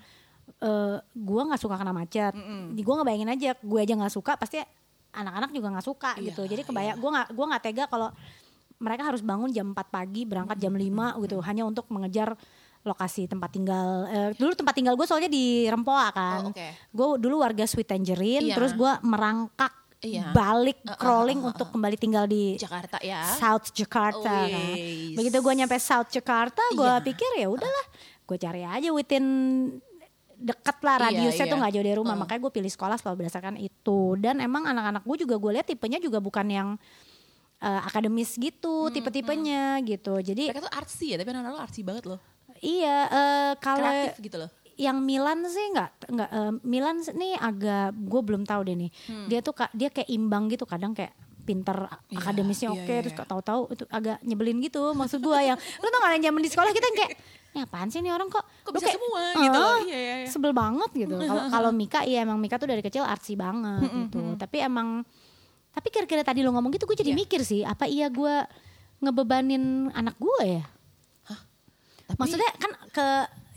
eh, 0.56 0.96
gue 1.00 1.42
nggak 1.44 1.60
suka 1.60 1.74
kena 1.74 1.90
macet. 1.90 2.32
Gue 2.74 2.94
ngebayangin 2.94 3.30
aja 3.30 3.50
gue 3.54 3.80
aja 3.80 3.94
nggak 3.94 4.10
suka 4.10 4.34
pasti 4.34 4.58
anak-anak 5.10 5.50
juga 5.50 5.70
nggak 5.70 5.86
suka 5.86 6.10
Iya, 6.16 6.30
gitu. 6.30 6.42
Jadi 6.44 6.62
kebayang 6.62 6.96
gue 6.96 7.10
nggak 7.10 7.28
gue 7.30 7.44
nggak 7.46 7.62
tega 7.62 7.84
kalau 7.86 8.08
mereka 8.78 9.02
harus 9.06 9.22
bangun 9.22 9.50
jam 9.50 9.70
4 9.70 9.76
pagi 9.88 10.26
berangkat 10.26 10.58
jam 10.58 10.74
5 10.74 11.22
gitu 11.24 11.38
hanya 11.42 11.62
untuk 11.64 11.86
mengejar 11.88 12.34
lokasi 12.84 13.24
tempat 13.24 13.48
tinggal. 13.48 14.04
Eh, 14.12 14.30
dulu 14.36 14.52
tempat 14.52 14.76
tinggal 14.76 14.92
gue 14.92 15.06
soalnya 15.08 15.32
di 15.32 15.64
Rempoa 15.64 16.12
kan. 16.12 16.40
Oh, 16.44 16.52
oke. 16.52 16.68
Gue 16.92 17.08
dulu 17.16 17.40
warga 17.40 17.64
Sweet 17.64 17.88
Tangerine 17.88 18.52
Iya. 18.52 18.54
terus 18.60 18.76
gue 18.76 18.92
merangkak 19.00 19.72
Iya. 20.04 20.36
balik 20.36 20.84
Uh, 20.84 20.92
uh, 20.92 20.98
crawling 21.00 21.40
uh, 21.40 21.48
uh, 21.48 21.50
untuk 21.56 21.72
kembali 21.72 21.96
tinggal 21.96 22.28
di 22.28 22.60
Jakarta 22.60 23.00
ya. 23.00 23.24
South 23.40 23.72
Jakarta. 23.72 24.44
kan. 24.44 24.76
Wis. 24.76 25.16
Begitu 25.16 25.40
gue 25.40 25.54
nyampe 25.56 25.80
South 25.80 26.12
Jakarta, 26.12 26.60
gue 26.76 26.84
Iya. 26.84 27.00
pikir 27.00 27.30
ya 27.40 27.48
udahlah, 27.48 27.86
gue 28.28 28.36
cari 28.36 28.62
aja 28.68 28.92
within 28.92 29.24
deket 30.36 30.76
lah 30.84 30.96
Iya, 31.00 31.04
radiusnya 31.08 31.44
tuh 31.48 31.56
iya. 31.56 31.60
nggak 31.64 31.72
jauh 31.72 31.86
dari 31.88 31.96
rumah. 31.96 32.16
Uh. 32.16 32.20
Makanya 32.20 32.40
gue 32.44 32.52
pilih 32.52 32.68
sekolah 32.68 33.00
selalu 33.00 33.24
berdasarkan 33.24 33.56
itu. 33.56 34.20
Dan 34.20 34.44
emang 34.44 34.68
anak-anak 34.68 35.08
gue 35.08 35.24
juga 35.24 35.40
gue 35.40 35.50
lihat 35.56 35.64
tipenya 35.64 35.96
juga 35.96 36.20
bukan 36.20 36.46
yang 36.52 36.68
eh, 37.64 37.80
akademis 37.82 38.36
gitu, 38.36 38.88
tipe-tipenya 38.90 39.62
gitu. 39.82 40.20
Jadi 40.20 40.48
Mereka 40.48 40.60
tuh 40.60 40.74
artsy 40.74 41.06
ya, 41.06 41.16
tapi 41.16 41.28
anak-anak 41.28 41.52
lo 41.52 41.60
artsy 41.60 41.80
banget 41.80 42.04
loh. 42.06 42.20
iya 42.56 42.96
eh, 43.06 43.52
kalau 43.58 43.88
Kreatif 44.04 44.20
gitu 44.22 44.36
loh. 44.38 44.50
yang 44.74 44.98
Milan 44.98 45.44
sih 45.44 45.66
nggak 45.70 45.90
nggak 46.08 46.30
eh, 46.30 46.52
Milan 46.62 46.96
nih 47.00 47.32
agak 47.34 47.88
gue 47.94 48.20
belum 48.22 48.42
tahu 48.42 48.60
deh 48.64 48.76
nih 48.76 48.90
dia 49.26 49.38
tuh 49.38 49.52
dia 49.70 49.88
kayak 49.88 50.08
imbang 50.08 50.48
gitu 50.48 50.64
kadang 50.64 50.92
kayak 50.92 51.12
pinter 51.42 51.76
Iya, 52.08 52.18
akademisnya 52.18 52.68
iya, 52.68 52.74
oke 52.74 52.88
iya, 52.88 53.00
terus 53.00 53.14
iya. 53.14 53.22
tahu-tahu 53.22 53.60
itu 53.70 53.84
agak 53.88 54.16
nyebelin 54.22 54.58
gitu 54.58 54.82
maksud 54.92 55.20
gue 55.20 55.38
yang 55.38 55.54
lu 55.78 55.86
tau 55.86 56.00
gak 56.00 56.12
yang 56.16 56.24
zaman 56.26 56.40
di 56.40 56.48
sekolah 56.48 56.70
kita 56.70 56.86
yang 56.86 56.98
kayak 56.98 57.12
ini 57.46 57.60
apaan 57.60 57.88
sih 57.88 58.00
nih 58.00 58.10
orang 58.10 58.26
kok 58.26 58.42
Kok 58.62 58.72
bisa 58.72 58.88
semua 58.90 59.22
gitu 59.36 59.54
loh. 59.54 59.68
"Ah, 59.70 59.78
Iya, 59.78 59.98
iya, 60.00 60.14
iya. 60.18 60.26
sebel 60.26 60.50
banget 60.52 60.90
gitu 60.96 61.14
kalau 61.20 61.42
kalau 61.46 61.70
Mika 61.76 62.00
iya 62.02 62.24
emang 62.24 62.40
Mika 62.40 62.56
tuh 62.56 62.66
dari 62.66 62.80
kecil 62.80 63.04
artsy 63.04 63.36
banget 63.36 63.84
gitu 64.08 64.18
tapi 64.36 64.58
emang 64.58 65.04
tapi 65.74 65.88
kira-kira 65.90 66.22
tadi 66.22 66.40
lo 66.40 66.50
ngomong 66.50 66.70
gitu 66.70 66.86
gue 66.86 66.96
jadi 66.96 67.10
Iya. 67.10 67.18
mikir 67.18 67.40
sih 67.42 67.60
apa 67.60 67.84
iya 67.84 68.06
gue 68.08 68.34
ngebebanin 69.00 69.90
anak 69.90 70.16
gue 70.16 70.40
ya 70.42 70.64
Tapi, 72.04 72.20
Maksudnya 72.20 72.50
kan 72.60 72.70
ke 72.92 73.06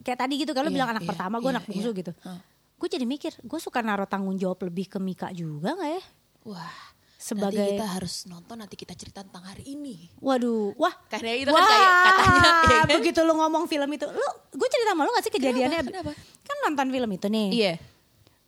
kayak 0.02 0.20
tadi 0.24 0.40
gitu 0.40 0.56
kalau 0.56 0.72
Iya, 0.72 0.76
bilang 0.80 0.90
anak 0.90 1.04
iya, 1.04 1.10
pertama 1.12 1.36
gue 1.38 1.52
iya, 1.52 1.56
anak 1.60 1.66
bungsu 1.68 1.92
iya. 1.92 2.00
gitu. 2.00 2.12
Hah. 2.24 2.40
Gue 2.80 2.88
jadi 2.88 3.04
mikir, 3.04 3.36
gue 3.44 3.60
suka 3.60 3.84
naruh 3.84 4.08
tanggung 4.08 4.40
jawab 4.40 4.64
lebih 4.64 4.88
ke 4.88 5.04
Mika 5.04 5.36
juga 5.36 5.76
nggak 5.76 5.92
ya? 5.92 6.04
wah, 6.48 6.80
Sebagai 7.20 7.60
nanti 7.60 7.76
kita 7.76 7.88
harus 7.92 8.14
nonton 8.24 8.56
nanti 8.56 8.80
kita 8.80 8.96
cerita 8.96 9.20
tentang 9.20 9.44
hari 9.44 9.68
ini. 9.68 10.08
Waduh, 10.24 10.72
wah. 10.80 10.96
Karena 11.12 11.36
itu 11.36 11.52
kan 11.52 11.60
kayak 11.60 11.92
katanya 11.92 12.40
ya 12.40 12.52
kan? 12.64 12.88
begitu 12.96 13.20
lu 13.20 13.34
ngomong 13.36 13.68
film 13.68 13.90
itu, 13.92 14.08
lu 14.08 14.28
gue 14.56 14.68
cerita 14.72 14.96
sama 14.96 15.02
lu 15.04 15.12
gak 15.12 15.26
sih 15.28 15.34
kejadiannya? 15.36 15.80
Kenapa? 15.84 16.12
Kan 16.48 16.58
nonton 16.64 16.88
film 16.88 17.10
itu 17.12 17.28
nih, 17.28 17.48
Iya. 17.52 17.74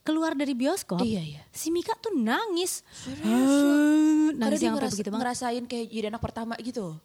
Keluar 0.01 0.32
dari 0.32 0.51
bioskop, 0.51 1.00
Iya, 1.00 1.22
iya. 1.22 1.41
si 1.50 1.70
Mika 1.70 1.94
tuh 1.94 2.12
nangis, 2.12 2.82
Serius? 2.89 3.22
Karena 3.22 4.34
nangis 4.41 4.60
yang 4.60 4.74
ngeras- 4.74 4.94
begitu 4.94 5.10
banget. 5.10 5.22
ngerasain 5.22 5.63
kayak 5.65 5.86
jadi 5.88 6.06
anak 6.08 6.20
pertama 6.20 6.53
gitu. 6.58 6.98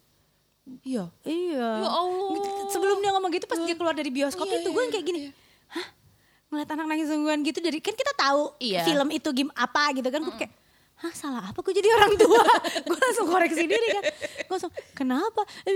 Iya. 0.81 1.13
Iya. 1.21 1.67
Ya 1.77 1.89
Allah. 1.91 2.65
Sebelum 2.67 2.97
dia 2.97 3.11
ngomong 3.11 3.29
gitu 3.29 3.45
pas 3.45 3.59
dia 3.59 3.73
keluar 3.73 3.93
dari 3.93 4.09
bioskop 4.09 4.43
Iya, 4.43 4.57
itu 4.57 4.67
gue 4.67 4.73
iya, 4.73 4.81
yang 4.81 4.91
kayak 4.91 5.05
gini. 5.05 5.19
iya. 5.21 5.31
Hah? 5.67 5.87
Ngeliat 6.47 6.69
anak 6.71 6.85
nangis 6.87 7.07
sungguhan 7.07 7.39
gitu 7.41 7.59
dari 7.59 7.77
kan 7.79 7.93
kita 7.93 8.13
tahu 8.13 8.53
Iya. 8.59 8.81
film 8.83 9.09
itu 9.09 9.29
game 9.31 9.51
apa 9.51 9.93
gitu 9.93 10.07
kan 10.07 10.21
gue 10.21 10.35
kayak 10.35 10.53
Hah 10.95 11.11
salah 11.11 11.43
apa 11.43 11.59
gue 11.59 11.75
jadi 11.75 11.91
orang 11.91 12.15
tua 12.15 12.39
Gue 12.87 12.95
langsung 12.95 13.27
koreksi 13.27 13.67
diri 13.67 13.87
kan 13.91 14.03
Gue 14.41 14.53
langsung 14.55 14.71
kenapa 14.95 15.43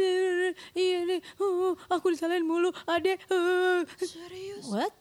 Iya 0.73 0.97
nih 1.05 1.19
uh, 1.37 1.75
Aku 1.91 2.07
disalahin 2.07 2.41
mulu 2.41 2.71
Ade 2.85 3.19
uh. 3.27 3.83
Serius? 3.99 4.63
What? 4.65 4.95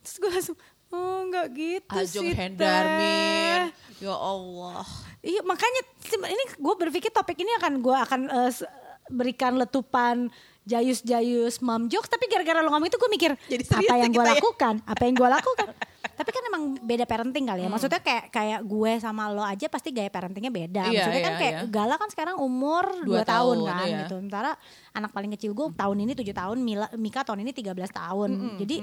Terus 0.00 0.16
gue 0.16 0.30
langsung 0.30 0.56
Oh 0.94 1.26
enggak 1.26 1.46
gitu 1.50 1.90
Ajeng 1.90 2.22
sih 2.22 2.32
Hendarmin. 2.32 3.74
Ya 3.98 4.14
Allah. 4.14 4.86
Iya 5.18 5.42
makanya 5.42 5.82
ini 6.24 6.44
gue 6.54 6.74
berpikir 6.78 7.10
topik 7.10 7.34
ini 7.36 7.50
akan 7.56 7.80
gue 7.80 7.96
akan 7.96 8.20
s- 8.46 8.62
berikan 9.06 9.56
letupan 9.56 10.30
jayus-jayus 10.64 11.60
mom 11.60 11.86
jokes 11.86 12.08
tapi 12.08 12.24
gara-gara 12.24 12.58
lo 12.58 12.68
ngomong 12.68 12.88
itu 12.88 12.96
gue 12.96 13.10
mikir 13.10 13.32
Jadi 13.44 13.62
apa 13.68 13.94
yang 13.98 14.08
ya 14.08 14.16
gue 14.16 14.24
ya? 14.24 14.32
lakukan 14.32 14.74
apa 14.82 15.02
yang 15.02 15.14
gue 15.14 15.28
lakukan 15.30 15.66
tapi 16.18 16.30
kan 16.30 16.42
emang 16.46 16.62
beda 16.78 17.04
parenting 17.04 17.44
kali 17.44 17.60
ya 17.60 17.68
maksudnya 17.68 18.00
kayak 18.00 18.30
kayak 18.30 18.60
gue 18.62 18.92
sama 18.96 19.28
lo 19.28 19.44
aja 19.44 19.66
pasti 19.66 19.90
gaya 19.90 20.08
parentingnya 20.08 20.48
beda 20.50 20.82
Hmm. 20.82 20.88
Iya, 20.90 21.00
maksudnya 21.00 21.20
kan 21.22 21.32
iya, 21.32 21.40
kayak 21.42 21.54
iya. 21.54 21.68
Gala 21.68 21.94
kan 21.94 22.08
sekarang 22.08 22.36
umur 22.38 22.84
2 22.98 23.04
Dua 23.04 23.22
tahun, 23.22 23.26
tahun, 23.26 23.58
kan 23.66 23.84
iya. 23.84 23.98
gitu 24.00 24.14
sementara 24.18 24.50
anak 24.92 25.10
paling 25.10 25.30
kecil 25.32 25.50
gue 25.52 25.66
tahun 25.70 25.96
ini 25.98 26.12
7 26.14 26.32
tahun 26.32 26.56
Mila, 26.58 26.86
Mika 26.94 27.20
tahun 27.22 27.40
ini 27.40 27.52
13 27.52 27.72
tahun 27.90 28.30
jadi 28.56 28.76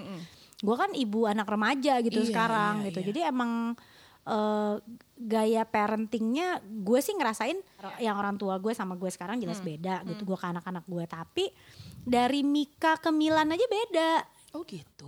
gue 0.62 0.76
kan 0.76 0.94
ibu 0.94 1.26
anak 1.26 1.46
remaja 1.46 1.98
gitu 2.00 2.22
Iya, 2.22 2.28
sekarang 2.28 2.74
iya, 2.80 2.86
gitu 2.88 3.00
iya. 3.02 3.08
jadi 3.10 3.20
emang 3.30 3.74
eh, 4.22 4.76
gaya 5.18 5.66
parentingnya 5.66 6.48
gue 6.62 7.00
sih 7.00 7.14
ngerasain 7.14 7.58
yang 7.98 8.14
orang 8.16 8.38
tua 8.38 8.58
gue 8.58 8.70
sama 8.72 8.94
gue 8.94 9.10
sekarang 9.10 9.38
jelas 9.38 9.58
Hmm. 9.58 9.70
beda 9.70 9.96
gitu 10.08 10.22
gue 10.24 10.38
ke 10.38 10.48
anak-anak 10.48 10.86
gue 10.86 11.04
tapi 11.04 11.46
dari 12.00 12.42
Mika 12.42 12.98
ke 12.98 13.10
Milan 13.10 13.50
aja 13.50 13.66
beda 13.66 14.12
Oh 14.52 14.68
gitu. 14.68 15.08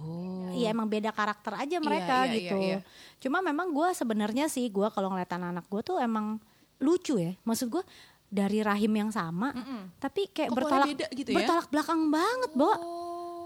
Iya 0.56 0.72
emang 0.72 0.88
beda 0.88 1.12
karakter 1.12 1.52
aja 1.60 1.76
mereka 1.78 2.24
iya, 2.24 2.32
iya, 2.32 2.36
gitu. 2.40 2.56
iya. 2.56 2.78
Cuma 3.20 3.44
memang 3.44 3.76
gue 3.76 3.92
sebenarnya 3.92 4.48
sih 4.48 4.72
gue 4.72 4.88
kalau 4.88 5.12
ngeliat 5.12 5.28
anak-anak 5.30 5.68
gue 5.68 5.82
tuh 5.84 5.98
emang 6.00 6.40
lucu 6.80 7.20
ya. 7.20 7.36
Maksud 7.44 7.68
gue 7.68 7.84
dari 8.32 8.64
rahim 8.64 8.96
yang 8.96 9.12
sama, 9.12 9.52
tapi 10.00 10.32
kayak 10.32 10.48
Kok 10.48 10.56
bertolak 10.56 10.88
beda 10.90 11.08
gitu 11.12 11.30
ya? 11.30 11.44
bertolak 11.44 11.68
belakang 11.70 12.08
banget, 12.08 12.52
Bo. 12.56 12.72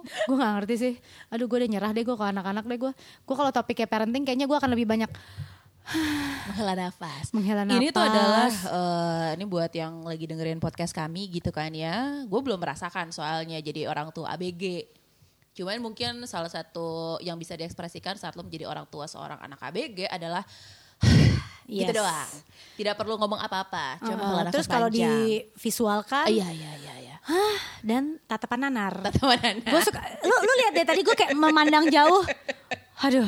Gue 0.04 0.36
nggak 0.36 0.54
ngerti 0.62 0.76
sih. 0.78 0.94
Aduh 1.30 1.46
gue 1.46 1.58
udah 1.64 1.70
nyerah 1.70 1.92
deh 1.92 2.04
gue 2.04 2.16
ke 2.16 2.26
anak-anak 2.26 2.66
deh 2.66 2.78
gue. 2.78 2.92
Gue 3.24 3.36
kalau 3.36 3.52
topiknya 3.52 3.88
parenting 3.88 4.24
kayaknya 4.24 4.46
gue 4.46 4.58
akan 4.58 4.72
lebih 4.72 4.86
banyak 4.86 5.12
Menghela 6.48 6.76
nafas. 6.76 7.32
menghela 7.32 7.64
Ini 7.64 7.96
tuh 7.96 8.04
adalah 8.04 8.52
eh, 8.52 9.28
ini 9.40 9.48
buat 9.48 9.72
yang 9.72 10.04
lagi 10.04 10.28
dengerin 10.28 10.60
podcast 10.60 10.92
kami 10.92 11.32
gitu 11.32 11.48
kan 11.48 11.72
ya. 11.72 12.28
Gue 12.28 12.40
belum 12.44 12.60
merasakan 12.60 13.16
soalnya 13.16 13.56
jadi 13.64 13.88
orang 13.88 14.12
tua 14.12 14.36
ABG. 14.36 14.84
Cuman 15.56 15.80
mungkin 15.80 16.28
salah 16.28 16.52
satu 16.52 17.18
yang 17.24 17.40
bisa 17.40 17.56
diekspresikan 17.56 18.20
saat 18.20 18.36
lo 18.36 18.44
menjadi 18.44 18.68
orang 18.68 18.84
tua 18.86 19.08
seorang 19.08 19.40
anak 19.40 19.64
ABG 19.64 20.12
adalah 20.12 20.44
gitu 21.68 21.88
Yes. 21.88 21.96
doang. 21.96 22.30
Tidak 22.76 22.96
perlu 22.96 23.16
ngomong 23.16 23.40
apa-apa, 23.40 24.00
cuma 24.04 24.20
Uh, 24.20 24.32
nafas 24.44 24.54
terus 24.56 24.68
kalau 24.68 24.88
panjang. 24.88 25.08
divisualkan 25.08 26.28
Iya 26.28 26.48
iya 26.52 26.72
iya 26.78 26.94
iya. 27.28 27.52
dan 27.84 28.04
tatapan 28.26 28.68
nanar. 28.68 28.94
Tatapan 29.12 29.60
gue 29.62 29.82
suka 29.84 30.00
lu 30.24 30.36
lu 30.36 30.54
lihat 30.64 30.72
deh 30.76 30.86
tadi 30.88 31.02
gue 31.04 31.16
kayak 31.16 31.36
memandang 31.36 31.86
jauh 31.92 32.24
aduh 33.06 33.28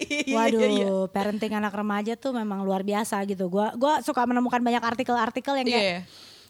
Iya, 0.00 0.32
waduh 0.32 1.12
parenting 1.12 1.52
anak 1.52 1.76
remaja 1.76 2.16
tuh 2.16 2.32
memang 2.32 2.64
luar 2.64 2.80
biasa 2.80 3.20
gitu 3.28 3.52
gue 3.52 3.66
gua 3.76 4.00
suka 4.00 4.24
menemukan 4.24 4.56
banyak 4.64 4.80
artikel-artikel 4.80 5.60
yang 5.60 5.68
kayak 5.68 5.84
Iya. 5.84 5.98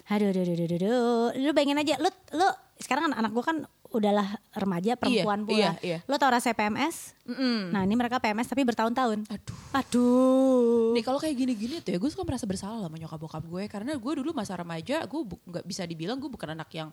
aduh 0.07 0.29
aduh 0.31 0.43
aduh 0.45 0.55
aduh, 0.55 0.65
aduh, 0.65 0.77
aduh. 0.79 1.29
lu 1.43 1.51
bayangin 1.51 1.83
aja 1.83 1.95
lu 1.99 2.11
lu 2.37 2.47
sekarang 2.79 3.11
anak 3.11 3.35
gue 3.35 3.43
kan 3.43 3.67
udahlah 3.99 4.29
remaja 4.53 4.95
perempuan 4.95 5.41
Iya, 5.43 5.47
pula 5.47 5.59
iya, 5.59 5.71
iya. 5.81 5.99
lu 6.05 6.17
tau 6.17 6.31
rasanya 6.31 6.57
PMS 6.57 7.15
Mm-mm. 7.27 7.71
nah 7.71 7.83
ini 7.83 7.95
mereka 7.95 8.19
PMS 8.19 8.49
tapi 8.49 8.63
bertahun-tahun 8.63 9.27
Aduh. 9.31 9.59
aduh 9.73 10.93
Nih 10.95 11.03
kalau 11.03 11.19
kayak 11.19 11.37
gini-gini 11.37 11.79
tuh 11.81 11.95
ya 11.95 11.99
gue 11.99 12.11
suka 12.11 12.23
merasa 12.23 12.45
bersalah 12.45 12.83
sama 12.83 12.97
nyokap 12.97 13.19
bokap 13.19 13.45
gue 13.45 13.65
karena 13.67 13.95
gue 13.95 14.13
dulu 14.19 14.31
masa 14.35 14.55
remaja 14.55 15.03
gue 15.05 15.21
nggak 15.23 15.65
bisa 15.65 15.83
dibilang 15.85 16.19
gue 16.19 16.31
bukan 16.31 16.55
anak 16.55 16.71
yang 16.75 16.89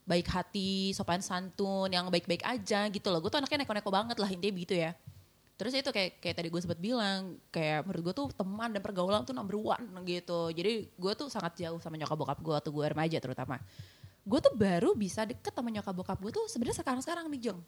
baik 0.00 0.26
hati, 0.26 0.90
sopan 0.90 1.22
santun, 1.22 1.86
yang 1.86 2.10
baik-baik 2.10 2.42
aja 2.42 2.90
gitu 2.90 3.08
loh. 3.14 3.22
Gue 3.22 3.30
tuh 3.30 3.38
anaknya 3.38 3.62
neko-neko 3.62 3.90
banget 3.94 4.16
lah 4.18 4.26
intinya 4.26 4.54
begitu 4.58 4.74
ya. 4.74 4.90
Terus 5.54 5.76
itu 5.76 5.92
kayak 5.92 6.18
kayak 6.18 6.34
tadi 6.40 6.48
gue 6.50 6.58
sempat 6.58 6.80
bilang 6.80 7.36
kayak 7.52 7.86
menurut 7.86 8.02
gue 8.10 8.14
tuh 8.16 8.26
teman 8.34 8.74
dan 8.74 8.82
pergaulan 8.82 9.22
tuh 9.22 9.36
number 9.36 9.54
one 9.54 9.86
gitu. 10.08 10.50
Jadi 10.50 10.88
gue 10.90 11.12
tuh 11.14 11.28
sangat 11.30 11.62
jauh 11.62 11.78
sama 11.78 11.94
nyokap 11.94 12.16
bokap 12.16 12.38
gue 12.42 12.54
waktu 12.58 12.70
gue 12.72 12.86
remaja 12.90 13.18
terutama. 13.22 13.60
Gue 14.24 14.38
tuh 14.38 14.54
baru 14.54 14.92
bisa 14.94 15.24
deket 15.24 15.52
sama 15.52 15.72
nyokap 15.72 15.94
bokap 15.96 16.18
gue 16.20 16.32
tuh 16.32 16.44
sebenarnya 16.46 16.84
sekarang-sekarang 16.84 17.26
nih 17.32 17.50
Jeng 17.50 17.60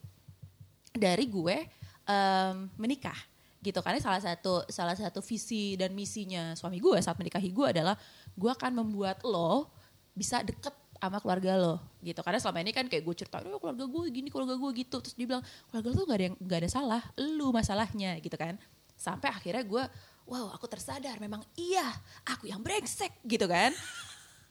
dari 0.92 1.24
gue 1.24 1.56
em, 2.04 2.56
menikah 2.76 3.16
gitu 3.62 3.78
karena 3.78 4.02
salah 4.02 4.18
satu 4.18 4.66
salah 4.66 4.98
satu 4.98 5.22
visi 5.22 5.78
dan 5.78 5.94
misinya 5.94 6.52
suami 6.58 6.82
gue 6.82 6.98
saat 6.98 7.14
menikahi 7.16 7.54
gue 7.54 7.66
adalah 7.70 7.94
gue 8.34 8.50
akan 8.50 8.82
membuat 8.84 9.22
lo 9.22 9.70
bisa 10.12 10.42
deket 10.42 10.74
sama 11.02 11.18
keluarga 11.18 11.58
lo 11.58 11.82
gitu. 11.98 12.22
Karena 12.22 12.38
selama 12.38 12.62
ini 12.62 12.70
kan 12.70 12.86
kayak 12.86 13.02
gue 13.02 13.14
cerita 13.18 13.42
oh, 13.42 13.58
keluarga 13.58 13.90
gue 13.90 14.02
gini 14.14 14.30
keluarga 14.30 14.54
gue 14.54 14.70
gitu. 14.86 15.02
Terus 15.02 15.18
dia 15.18 15.26
bilang 15.26 15.42
keluarga 15.66 15.88
lo 15.90 15.94
tuh 15.98 16.06
gak 16.06 16.18
ada 16.18 16.24
yang 16.30 16.36
gak 16.38 16.58
ada 16.62 16.70
salah 16.70 17.02
lu 17.18 17.50
masalahnya 17.50 18.22
gitu 18.22 18.38
kan. 18.38 18.54
Sampai 18.94 19.34
akhirnya 19.34 19.66
gue 19.66 19.82
wow 20.26 20.54
aku 20.54 20.70
tersadar 20.70 21.18
memang 21.18 21.42
iya 21.58 21.86
aku 22.22 22.46
yang 22.46 22.62
brengsek 22.62 23.18
gitu 23.26 23.50
kan 23.50 23.74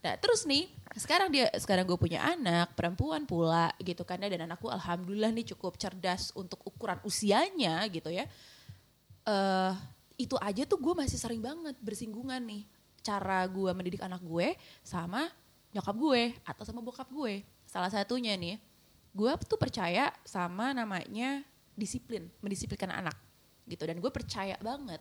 Nah 0.01 0.17
terus 0.17 0.49
nih 0.49 0.69
sekarang 0.97 1.29
dia 1.29 1.47
sekarang 1.55 1.85
gue 1.85 1.95
punya 1.95 2.25
anak 2.25 2.73
perempuan 2.73 3.23
pula 3.29 3.69
gitu 3.79 4.01
kan 4.01 4.17
dan 4.17 4.49
anakku 4.49 4.67
alhamdulillah 4.67 5.29
nih 5.29 5.53
cukup 5.53 5.77
cerdas 5.77 6.33
untuk 6.33 6.61
ukuran 6.65 6.97
usianya 7.05 7.85
gitu 7.93 8.09
ya. 8.09 8.25
eh 9.21 9.73
itu 10.17 10.37
aja 10.37 10.65
tuh 10.65 10.77
gue 10.77 10.93
masih 10.97 11.17
sering 11.17 11.41
banget 11.41 11.77
bersinggungan 11.81 12.41
nih 12.41 12.65
cara 13.01 13.45
gue 13.49 13.71
mendidik 13.73 14.01
anak 14.01 14.21
gue 14.21 14.53
sama 14.85 15.29
nyokap 15.73 15.95
gue 15.97 16.21
atau 16.45 16.63
sama 16.65 16.81
bokap 16.81 17.09
gue. 17.09 17.45
Salah 17.69 17.93
satunya 17.93 18.33
nih 18.33 18.57
gue 19.11 19.31
tuh 19.45 19.59
percaya 19.59 20.09
sama 20.25 20.71
namanya 20.71 21.43
disiplin 21.75 22.31
mendisiplinkan 22.39 22.91
anak 22.91 23.15
gitu 23.67 23.83
dan 23.85 23.99
gue 23.99 24.11
percaya 24.11 24.55
banget 24.59 24.99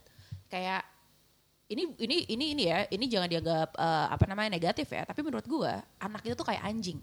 kayak 0.50 0.82
ini 1.70 1.82
ini 1.96 2.16
ini 2.28 2.44
ini 2.52 2.62
ya 2.66 2.78
ini 2.88 3.04
jangan 3.06 3.28
dianggap 3.28 3.68
eh, 3.72 4.06
apa 4.10 4.24
namanya 4.26 4.50
negatif 4.52 4.90
ya 4.90 5.06
tapi 5.06 5.22
menurut 5.22 5.46
gue 5.46 5.72
anak 5.98 6.20
itu 6.22 6.34
tuh 6.34 6.44
kayak 6.44 6.62
anjing 6.62 6.98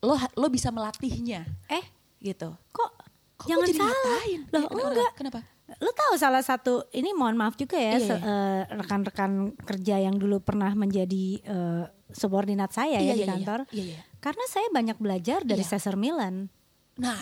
lo 0.00 0.14
lo 0.34 0.46
bisa 0.46 0.70
melatihnya 0.70 1.42
eh 1.66 1.82
gitu 2.18 2.54
kok, 2.70 2.90
Kok 3.34 3.46
jangan 3.46 3.66
jadi 3.66 3.78
salah 3.78 3.94
ngatain? 3.94 4.40
loh 4.46 4.58
Iya, 4.58 4.68
kenapa? 4.68 4.88
enggak 4.90 5.12
kenapa 5.14 5.40
Lu 5.84 5.92
tahu 5.92 6.16
salah 6.16 6.40
satu 6.40 6.88
ini 6.90 7.12
mohon 7.12 7.36
maaf 7.36 7.52
juga 7.52 7.76
ya 7.76 8.00
Iya, 8.00 8.08
iya. 8.08 8.16
eh, 8.16 8.60
rekan-rekan 8.72 9.52
kerja 9.60 10.00
yang 10.00 10.16
dulu 10.16 10.40
pernah 10.40 10.72
menjadi 10.72 11.44
eh, 11.44 11.84
subordinat 12.08 12.72
saya 12.72 12.96
ya 12.96 13.04
Iya, 13.04 13.12
di 13.12 13.20
iya, 13.20 13.20
iya. 13.20 13.28
kantor. 13.36 13.60
Iya, 13.68 13.84
iya. 13.92 14.00
Karena 14.16 14.44
saya 14.48 14.64
banyak 14.72 14.96
belajar 14.96 15.44
dari 15.44 15.60
Iya. 15.60 15.76
Cesar 15.76 16.00
Milan. 16.00 16.48
nah 16.96 17.20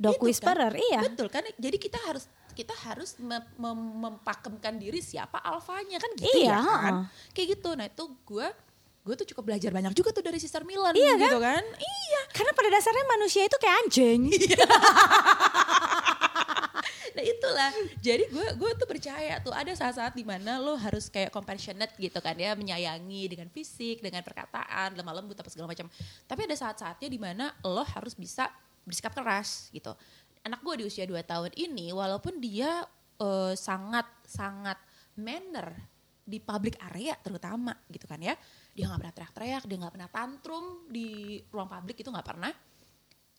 itu 0.00 0.18
Whisperer, 0.18 0.72
iya. 0.72 1.04
betul 1.04 1.28
kan 1.28 1.44
jadi 1.54 1.76
kita 1.76 2.00
harus 2.02 2.26
kita 2.52 2.72
harus 2.82 3.16
mem- 3.16 3.42
mem- 3.54 3.92
mempakemkan 4.00 4.76
diri 4.76 4.98
siapa 4.98 5.36
alfanya 5.38 5.96
kan 5.96 6.10
gitu 6.14 6.36
Iya, 6.38 6.54
ya 6.54 6.60
kan? 6.60 6.94
kayak 7.30 7.48
gitu. 7.54 7.70
Nah 7.72 7.86
itu 7.86 8.04
gue 8.22 8.46
gue 9.02 9.14
tuh 9.16 9.26
cukup 9.28 9.50
belajar 9.50 9.68
banyak 9.68 9.90
juga 9.92 10.10
tuh 10.10 10.22
dari 10.22 10.38
Sister 10.38 10.62
Milan 10.62 10.94
Iya 10.94 11.18
gitu 11.18 11.38
kan? 11.38 11.64
iya. 11.74 12.20
Karena 12.30 12.52
pada 12.52 12.68
dasarnya 12.70 13.04
manusia 13.10 13.42
itu 13.42 13.56
kayak 13.56 13.76
anjing. 13.82 14.20
Nah 17.12 17.20
itulah, 17.20 17.70
jadi 18.00 18.24
gue 18.24 18.46
gue 18.56 18.70
tuh 18.72 18.88
percaya 18.88 19.36
tuh 19.38 19.52
ada 19.52 19.68
saat-saat 19.68 20.16
di 20.16 20.24
mana 20.24 20.56
lo 20.56 20.80
harus 20.80 21.12
kayak 21.12 21.28
compassionate 21.28 21.92
gitu 22.00 22.16
kan 22.18 22.32
ya, 22.32 22.56
menyayangi 22.56 23.28
dengan 23.28 23.52
fisik, 23.52 24.00
dengan 24.00 24.24
perkataan, 24.24 24.96
lemah 24.96 25.20
lembut 25.20 25.36
apa 25.36 25.52
segala 25.52 25.68
macam. 25.68 25.92
Tapi 26.24 26.40
ada 26.48 26.56
saat-saatnya 26.56 27.12
di 27.12 27.20
mana 27.20 27.52
lo 27.62 27.84
harus 27.84 28.16
bisa 28.16 28.48
bersikap 28.82 29.12
keras 29.12 29.68
gitu. 29.70 29.92
Anak 30.42 30.60
gue 30.66 30.82
di 30.82 30.84
usia 30.86 31.06
2 31.06 31.22
tahun 31.22 31.52
ini, 31.54 31.94
walaupun 31.94 32.42
dia 32.42 32.82
eh, 33.18 33.54
sangat 33.54 34.06
sangat 34.26 34.78
manner 35.18 35.70
di 36.22 36.38
public 36.38 36.78
area 36.78 37.18
terutama 37.18 37.74
gitu 37.90 38.06
kan 38.06 38.18
ya, 38.22 38.34
dia 38.72 38.86
nggak 38.86 39.00
pernah 39.02 39.14
teriak-teriak, 39.14 39.62
dia 39.66 39.76
nggak 39.78 39.94
pernah 39.94 40.10
tantrum 40.10 40.66
di 40.88 41.38
ruang 41.50 41.68
publik 41.70 42.02
itu 42.02 42.08
nggak 42.10 42.26
pernah. 42.26 42.52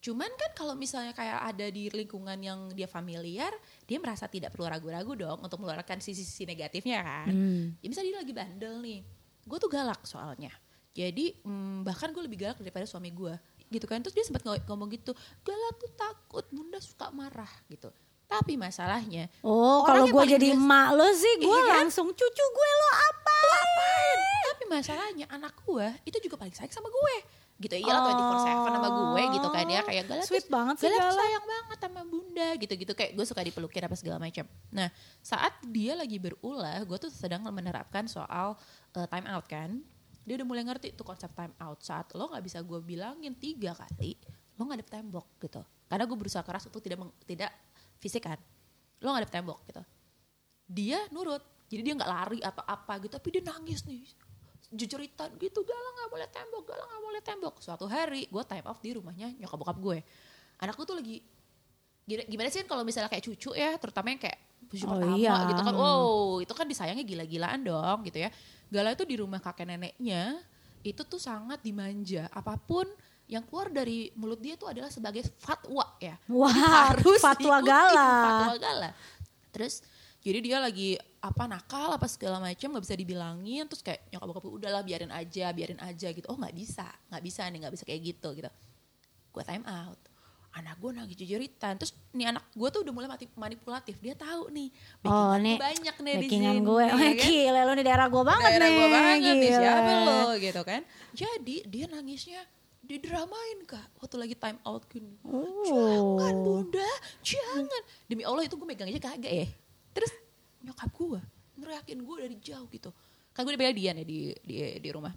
Cuman 0.03 0.27
kan 0.35 0.51
kalau 0.51 0.75
misalnya 0.75 1.15
kayak 1.15 1.55
ada 1.55 1.71
di 1.71 1.87
lingkungan 1.87 2.35
yang 2.35 2.59
dia 2.75 2.91
familiar, 2.91 3.55
dia 3.87 4.03
merasa 4.03 4.27
tidak 4.27 4.51
perlu 4.51 4.67
ragu-ragu 4.67 5.15
dong 5.15 5.39
untuk 5.39 5.63
mengeluarkan 5.63 6.03
sisi-sisi 6.03 6.43
negatifnya 6.43 6.99
kan. 6.99 7.31
Ya 7.79 7.87
misalnya 7.87 8.11
dia 8.11 8.19
lagi 8.19 8.33
bandel 8.35 8.75
nih, 8.83 8.99
gue 9.47 9.57
tuh 9.63 9.71
galak 9.71 10.03
soalnya. 10.03 10.51
Jadi 10.91 11.39
mm, 11.41 11.87
bahkan 11.87 12.11
gue 12.11 12.19
lebih 12.19 12.43
galak 12.43 12.59
daripada 12.59 12.83
suami 12.83 13.15
gue 13.15 13.31
gitu 13.73 13.83
kan. 13.83 13.99
Terus 13.99 14.13
dia 14.13 14.23
sempat 14.23 14.41
ngo- 14.41 14.61
ngomong 14.63 14.89
gitu, 14.89 15.11
galak 15.41 15.75
tuh 15.75 15.91
takut, 15.91 16.45
bunda 16.47 16.77
suka 16.77 17.09
marah 17.09 17.49
gitu. 17.67 17.89
Tapi 18.23 18.53
masalahnya, 18.55 19.29
Oh, 19.41 19.81
kalau 19.81 20.05
gue 20.05 20.23
jadi 20.27 20.53
emak 20.53 20.87
lo 20.91 21.05
sih, 21.11 21.33
gue 21.35 21.49
Iya 21.49 21.61
kan? 21.67 21.77
langsung 21.83 22.07
cucu 22.07 22.23
gue 22.45 22.69
lo 22.71 22.89
apa? 22.95 23.37
apain? 23.43 24.17
Tapi 24.47 24.63
masalahnya 24.67 25.25
anak 25.27 25.53
gue 25.59 25.87
itu 26.03 26.17
juga 26.19 26.37
paling 26.37 26.51
sayang 26.51 26.71
sama 26.71 26.87
gue. 26.87 27.15
Gitu 27.55 27.77
iyalah 27.77 28.09
24/7 28.09 28.65
sama 28.65 28.89
gue 28.89 29.23
gitu 29.31 29.47
kan 29.47 29.65
ya 29.65 29.81
kayak 29.81 30.03
galak 30.05 30.25
Sweet 30.25 30.41
tuh- 30.41 30.51
banget 30.51 30.75
sih 30.75 30.89
galak 30.89 31.13
sayang 31.13 31.45
banget 31.45 31.77
sama 31.79 32.01
bunda 32.03 32.47
gitu-gitu 32.57 32.91
kayak 32.91 33.11
gue 33.13 33.23
suka 33.23 33.41
dipelukin 33.41 33.83
apa 33.83 33.93
segala 33.93 34.17
macam. 34.17 34.43
Nah, 34.69 34.89
saat 35.21 35.53
dia 35.63 35.93
lagi 35.93 36.17
berulah, 36.17 36.81
gue 36.81 36.97
tuh 36.99 37.09
sedang 37.09 37.45
menerapkan 37.45 38.03
soal 38.05 38.57
eh, 38.91 39.05
time 39.05 39.27
out 39.27 39.45
kan. 39.45 39.85
Dia 40.23 40.39
udah 40.39 40.47
mulai 40.47 40.63
ngerti 40.63 40.95
tuh 40.95 41.03
konsep 41.03 41.31
time 41.35 41.53
out. 41.59 41.79
Saat 41.83 42.15
lo 42.15 42.31
nggak 42.31 42.43
bisa 42.43 42.59
gue 42.63 42.79
bilangin 42.79 43.35
tiga 43.35 43.75
kali, 43.75 44.15
lo 44.55 44.63
ngadep 44.67 44.87
tembok 44.87 45.37
gitu. 45.43 45.61
Karena 45.87 46.03
gue 46.07 46.17
berusaha 46.17 46.41
keras 46.41 46.65
untuk 46.67 46.79
tidak 46.79 47.03
meng- 47.03 47.15
tidak 47.27 47.51
fisik 47.99 48.23
kan. 48.27 48.39
lo 49.03 49.11
ngadep 49.11 49.35
tembok 49.35 49.67
gitu 49.67 49.83
dia 50.63 50.99
nurut 51.11 51.43
jadi 51.67 51.81
dia 51.83 51.93
nggak 51.93 52.11
lari 52.11 52.39
atau 52.39 52.63
apa 52.63 52.97
gitu 53.03 53.13
tapi 53.19 53.27
dia 53.35 53.43
nangis 53.43 53.83
nih 53.83 54.07
jujuritan 54.73 55.35
gitu 55.37 55.61
galang 55.61 55.93
nggak 56.01 56.09
boleh 56.09 56.29
tembok 56.31 56.63
galang 56.65 56.87
nggak 56.87 57.03
boleh 57.03 57.21
tembok 57.21 57.55
suatu 57.61 57.85
hari 57.85 58.25
gue 58.25 58.43
time 58.47 58.65
off 58.65 58.79
di 58.81 58.95
rumahnya 58.95 59.35
nyokap 59.37 59.57
bokap 59.59 59.77
gue 59.77 59.97
anak 60.63 60.73
gue 60.79 60.85
tuh 60.87 60.97
lagi 60.97 61.17
gimana 62.03 62.49
sih 62.51 62.63
kalau 62.65 62.83
misalnya 62.83 63.07
kayak 63.11 63.23
cucu 63.23 63.51
ya 63.55 63.75
terutama 63.77 64.11
yang 64.11 64.21
kayak 64.23 64.39
cucu 64.69 64.85
Oh, 64.85 64.99
pertama 64.99 65.17
iya. 65.17 65.35
gitu 65.51 65.61
kan. 65.63 65.73
Wow 65.75 66.41
itu 66.43 66.53
kan 66.53 66.65
disayangnya 66.67 67.05
gila-gilaan 67.05 67.59
dong 67.63 67.97
gitu 68.07 68.17
ya. 68.23 68.29
Gala 68.69 68.93
itu 68.93 69.05
di 69.05 69.15
rumah 69.19 69.39
kakek 69.39 69.67
neneknya 69.69 70.41
itu 70.83 71.01
tuh 71.05 71.21
sangat 71.21 71.63
dimanja. 71.63 72.27
Apa 72.31 72.59
pun 72.59 72.85
yang 73.27 73.41
keluar 73.47 73.71
dari 73.71 74.11
mulut 74.19 74.37
dia 74.43 74.59
itu 74.59 74.67
adalah 74.67 74.91
sebagai 74.91 75.23
fatwa 75.39 75.87
ya. 75.97 76.19
Wah, 76.27 76.91
harus 76.91 77.19
fatwa 77.23 77.63
Gala. 77.63 78.11
fatwa 78.27 78.55
gala. 78.59 78.89
Terus 79.55 79.81
jadi 80.23 80.39
dia 80.39 80.57
lagi 80.59 80.95
apa 81.23 81.47
nakal 81.47 81.95
apa 81.95 82.07
segala 82.07 82.39
macam 82.43 82.67
nggak 82.75 82.83
bisa 82.83 82.95
dibilangin. 82.99 83.63
Terus 83.67 83.81
kayak 83.83 84.11
nyokap 84.11 84.27
bokap 84.27 84.43
udahlah 84.51 84.83
biarin 84.83 85.11
aja 85.11 85.51
biarin 85.55 85.79
aja 85.79 86.07
gitu. 86.11 86.27
Oh 86.27 86.35
nggak 86.35 86.55
bisa 86.55 86.87
nggak 87.11 87.23
bisa 87.23 87.41
nih 87.47 87.57
nggak 87.63 87.73
bisa 87.73 87.83
kayak 87.87 88.01
gitu 88.03 88.29
gitu. 88.35 88.49
Gue 89.33 89.43
time 89.47 89.65
out 89.65 89.97
anak 90.53 90.77
gue 90.77 90.89
nangis 90.91 91.17
jujuritan. 91.17 91.73
Terus 91.75 91.91
nih 92.11 92.29
anak 92.29 92.45
gue 92.49 92.67
tuh 92.69 92.81
udah 92.81 92.93
mulai 92.93 93.07
mati 93.07 93.25
manipulatif. 93.33 93.97
Dia 93.97 94.13
tahu 94.13 94.49
nih 94.49 94.69
Oh, 95.01 95.33
nih 95.35 95.57
banyak 95.57 95.95
nih 95.97 96.13
di 96.19 96.27
sini 96.27 96.59
gue. 96.59 96.83
ya 96.83 96.93
kan? 96.93 97.13
gila 97.19 97.61
lu 97.63 97.73
di 97.73 97.83
daerah 97.83 98.07
gue 98.07 98.23
banget 98.23 98.49
daerah 98.51 98.67
nih. 98.67 98.75
gue 98.75 98.87
banget 98.87 99.15
nih 99.17 99.33
gila. 99.41 99.57
siapa 99.57 99.91
lo 99.99 100.19
gitu 100.37 100.61
kan? 100.61 100.81
Jadi 101.11 101.55
dia 101.65 101.85
nangisnya 101.87 102.41
didramain 102.79 103.59
kak. 103.63 103.85
Waktu 103.97 104.15
lagi 104.15 104.35
time 104.35 104.59
out 104.61 104.85
gini 104.85 105.17
jangan 105.65 106.35
Oh. 106.35 106.43
bunda. 106.43 106.89
Jangan. 107.21 107.81
Demi 108.05 108.21
allah 108.21 108.43
itu 108.43 108.53
gue 108.53 108.67
megang 108.67 108.87
aja 108.87 109.01
kagak 109.01 109.33
ya. 109.33 109.47
Terus 109.91 110.11
nyokap 110.61 110.89
gue 110.91 111.19
ngeriakin 111.55 111.99
gue 111.99 112.15
dari 112.19 112.37
jauh 112.39 112.67
gitu. 112.67 112.93
Kan 113.31 113.43
gue 113.43 113.53
dipanggil 113.53 113.73
Dian 113.73 113.97
ya 113.97 114.05
di 114.05 114.19
di 114.39 114.55
di 114.77 114.89
rumah. 114.89 115.09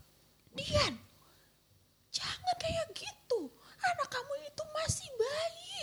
Dian! 0.50 0.97
Jangan 2.09 2.57
kayak 2.57 2.97
gitu 2.97 3.52
anak 3.88 4.09
kamu 4.09 4.33
itu 4.43 4.62
masih 4.75 5.09
bayi 5.14 5.81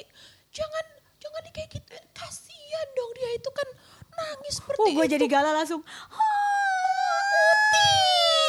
jangan 0.50 0.86
jangan 1.18 1.42
kayak 1.50 1.70
gitu 1.72 1.90
kasihan 2.12 2.88
dong 2.92 3.12
dia 3.14 3.30
itu 3.34 3.50
kan 3.50 3.68
nangis 4.14 4.54
seperti 4.60 4.78
Oh, 4.78 4.88
gue 4.92 5.06
itu 5.06 5.14
jadi 5.16 5.26
gala 5.26 5.52
langsung. 5.52 5.82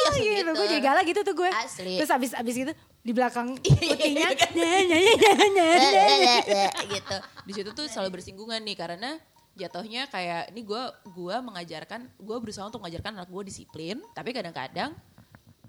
Langsung 0.05 0.21
gitu. 0.21 0.37
gitu. 0.37 0.51
Gue 0.53 0.67
jadi 0.69 0.83
gala 0.83 1.01
gitu 1.01 1.19
tuh 1.21 1.33
gue. 1.33 1.49
Asli. 1.49 1.97
Terus 1.97 2.11
abis 2.13 2.31
abis 2.37 2.53
gitu 2.55 2.71
di 3.01 3.11
belakang 3.11 3.57
Iya, 3.65 3.73
putihnya 3.73 4.29
kan? 4.37 4.51
nyanyi 4.53 5.01
nyanyi 5.17 5.73
nyanyi. 5.89 6.63
gitu. 6.93 7.17
Di 7.45 7.53
situ 7.53 7.69
tuh 7.73 7.85
selalu 7.89 8.21
bersinggungan 8.21 8.61
nih 8.61 8.77
karena 8.77 9.17
jatuhnya 9.55 10.05
kayak 10.11 10.51
ini 10.51 10.61
gue 10.61 10.83
gua 11.15 11.39
mengajarkan 11.39 12.11
gue 12.19 12.37
berusaha 12.43 12.67
untuk 12.67 12.83
mengajarkan 12.83 13.15
anak 13.15 13.31
gue 13.31 13.43
disiplin 13.47 14.03
tapi 14.11 14.35
kadang-kadang 14.35 14.91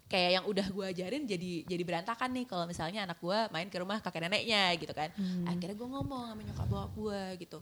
kayak 0.07 0.31
yang 0.39 0.45
udah 0.47 0.67
gue 0.71 0.87
ajarin 0.87 1.27
jadi 1.27 1.67
jadi 1.67 1.83
berantakan 1.83 2.31
nih. 2.33 2.47
Kalau 2.47 2.65
misalnya 2.65 3.03
anak 3.05 3.19
gue 3.19 3.39
main 3.51 3.67
ke 3.67 3.77
rumah 3.79 3.99
kakek 3.99 4.23
neneknya 4.23 4.71
gitu 4.79 4.95
kan. 4.95 5.11
Akhirnya 5.45 5.75
gue 5.75 5.89
ngomong 5.89 6.31
sama 6.31 6.43
nyokap 6.43 6.67
bokap 6.67 6.91
gue 6.95 7.23
gitu. 7.43 7.59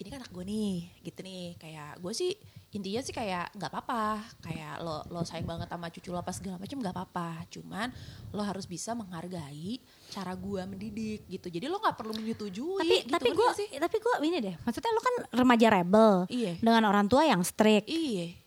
Ini 0.00 0.08
kan 0.08 0.24
anak 0.24 0.32
gue 0.32 0.44
nih 0.46 0.74
gitu 1.04 1.20
nih. 1.20 1.46
Kayak 1.60 2.00
gue 2.00 2.12
sih 2.14 2.32
intinya 2.70 3.02
sih 3.02 3.12
kayak 3.12 3.52
nggak 3.52 3.68
apa-apa. 3.68 4.22
Kayak 4.40 4.80
lo 4.80 5.02
lo 5.10 5.20
sayang 5.26 5.44
banget 5.44 5.68
sama 5.68 5.90
cucu 5.90 6.08
lo 6.08 6.22
apa 6.22 6.32
segala 6.32 6.56
macam 6.56 6.78
nggak 6.80 6.94
apa-apa. 6.96 7.28
Cuman 7.50 7.88
lo 8.32 8.42
harus 8.46 8.64
bisa 8.64 8.94
menghargai 8.94 9.82
cara 10.08 10.32
gue 10.38 10.62
mendidik 10.64 11.26
gitu. 11.28 11.50
Jadi 11.50 11.66
lo 11.66 11.82
nggak 11.82 11.98
perlu 11.98 12.14
menyetujui 12.14 12.78
tapi 12.80 12.96
gitu, 13.04 13.12
tapi 13.12 13.28
gue 13.34 13.48
tapi 13.76 13.96
gue 13.98 14.14
ini 14.24 14.38
deh. 14.40 14.54
Maksudnya 14.62 14.90
lu 14.94 15.02
kan 15.02 15.14
remaja 15.34 15.66
rebel 15.68 16.12
Iya. 16.30 16.52
dengan 16.62 16.86
orang 16.86 17.10
tua 17.10 17.26
yang 17.26 17.42
strict. 17.42 17.90
Iya 17.90 18.38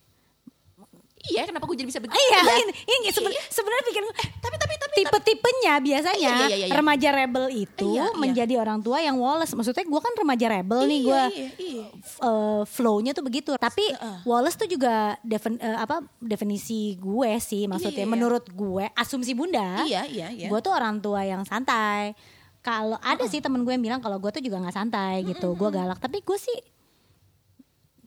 iya 1.25 1.41
kenapa 1.43 1.63
gue 1.63 1.75
jadi 1.75 1.87
bisa 1.87 1.99
begitu 1.99 2.19
iya 2.19 2.39
ya? 2.41 2.55
ini, 2.59 2.73
ini 2.83 3.07
seben- 3.09 3.31
Iya. 3.31 3.43
sebenarnya 3.47 3.83
pikir 3.85 4.01
tapi 4.35 4.55
tapi 4.57 4.73
tapi 4.75 4.93
tipe-tipenya 4.97 5.73
biasanya 5.79 6.19
Iya, 6.33 6.45
iya, 6.45 6.47
iya, 6.53 6.65
iya. 6.65 6.73
remaja 6.73 7.09
rebel 7.09 7.45
itu 7.49 7.89
Iya, 7.89 8.05
iya. 8.05 8.17
menjadi 8.17 8.53
orang 8.57 8.79
tua 8.79 8.99
yang 8.99 9.15
Wallace 9.15 9.51
maksudnya 9.51 9.83
gue 9.83 10.01
kan 10.01 10.13
remaja 10.13 10.45
rebel 10.47 10.79
nih 10.83 10.99
Iya, 10.99 11.05
gue 11.05 11.21
iya, 11.33 11.47
iya. 11.57 11.85
eh, 12.19 12.61
flow-nya 12.65 13.11
tuh 13.11 13.23
begitu 13.23 13.55
tapi 13.55 13.83
Heeh. 13.85 14.17
Wallace 14.23 14.55
tuh 14.55 14.67
juga 14.67 15.15
defin- 15.21 15.57
eh, 15.57 15.77
apa 15.77 16.03
definisi 16.17 16.95
gue 16.95 17.31
sih 17.39 17.65
maksudnya 17.65 17.93
Iya, 17.97 18.05
iya. 18.05 18.11
menurut 18.11 18.45
gue 18.45 18.85
asumsi 18.93 19.31
bunda 19.31 19.83
iya 19.83 20.03
iya 20.03 20.27
iya 20.29 20.47
gue 20.47 20.59
tuh 20.59 20.71
orang 20.71 20.99
tua 20.99 21.23
yang 21.23 21.43
santai 21.43 22.11
kalau 22.59 22.95
ada 22.97 23.23
sih 23.25 23.39
temen 23.39 23.59
gue 23.61 23.71
yang 23.71 23.83
bilang 23.83 23.99
kalau 23.99 24.15
gue 24.17 24.29
tuh 24.29 24.39
juga 24.39 24.55
nggak 24.57 24.71
santai 24.73 25.23
gitu 25.25 25.51
gue 25.51 25.69
galak 25.69 25.99
tapi 25.99 26.19
gue 26.19 26.37
sih 26.37 26.55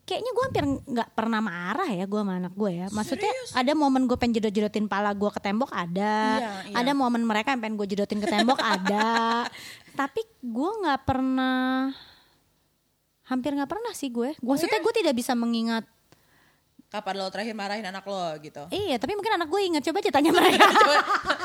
kayaknya 0.07 0.31
gue 0.31 0.45
hampir 0.47 0.64
nggak 0.87 1.11
pernah 1.19 1.42
marah 1.42 1.90
ya 1.90 2.07
gue 2.07 2.21
sama 2.23 2.38
anak 2.38 2.55
gue 2.55 2.71
ya. 2.71 2.87
Maksudnya 2.95 3.27
Serius? 3.27 3.51
ada 3.59 3.73
momen 3.75 4.07
gue 4.07 4.14
pengen 4.14 4.38
jedot-jedotin 4.38 4.87
pala 4.87 5.11
gue 5.11 5.31
ke 5.35 5.40
tembok 5.42 5.75
ada. 5.75 6.38
Iya, 6.38 6.51
iya. 6.71 6.75
ada 6.79 6.92
momen 6.95 7.27
mereka 7.27 7.51
yang 7.51 7.61
pengen 7.61 7.75
gue 7.75 7.87
jedotin 7.90 8.23
ke 8.23 8.29
tembok 8.31 8.62
ada. 8.62 9.45
Tapi 9.99 10.23
gue 10.47 10.71
nggak 10.87 11.01
pernah 11.03 11.90
hampir 13.27 13.51
nggak 13.59 13.71
pernah 13.71 13.92
sih 13.99 14.14
gue. 14.14 14.38
Maksudnya 14.38 14.79
gue 14.79 14.95
tidak 14.95 15.14
bisa 15.19 15.35
mengingat 15.35 15.83
kapan 16.97 17.15
lo 17.21 17.29
terakhir 17.29 17.53
marahin 17.53 17.85
anak 17.85 18.05
lo 18.09 18.25
gitu. 18.41 18.65
Iya 18.73 18.97
tapi 18.97 19.13
mungkin 19.13 19.37
anak 19.37 19.49
gue 19.53 19.61
ingat. 19.69 19.83
Coba 19.85 20.01
aja 20.01 20.11
tanya 20.11 20.31
mereka. 20.33 20.65
Coba, 20.81 20.97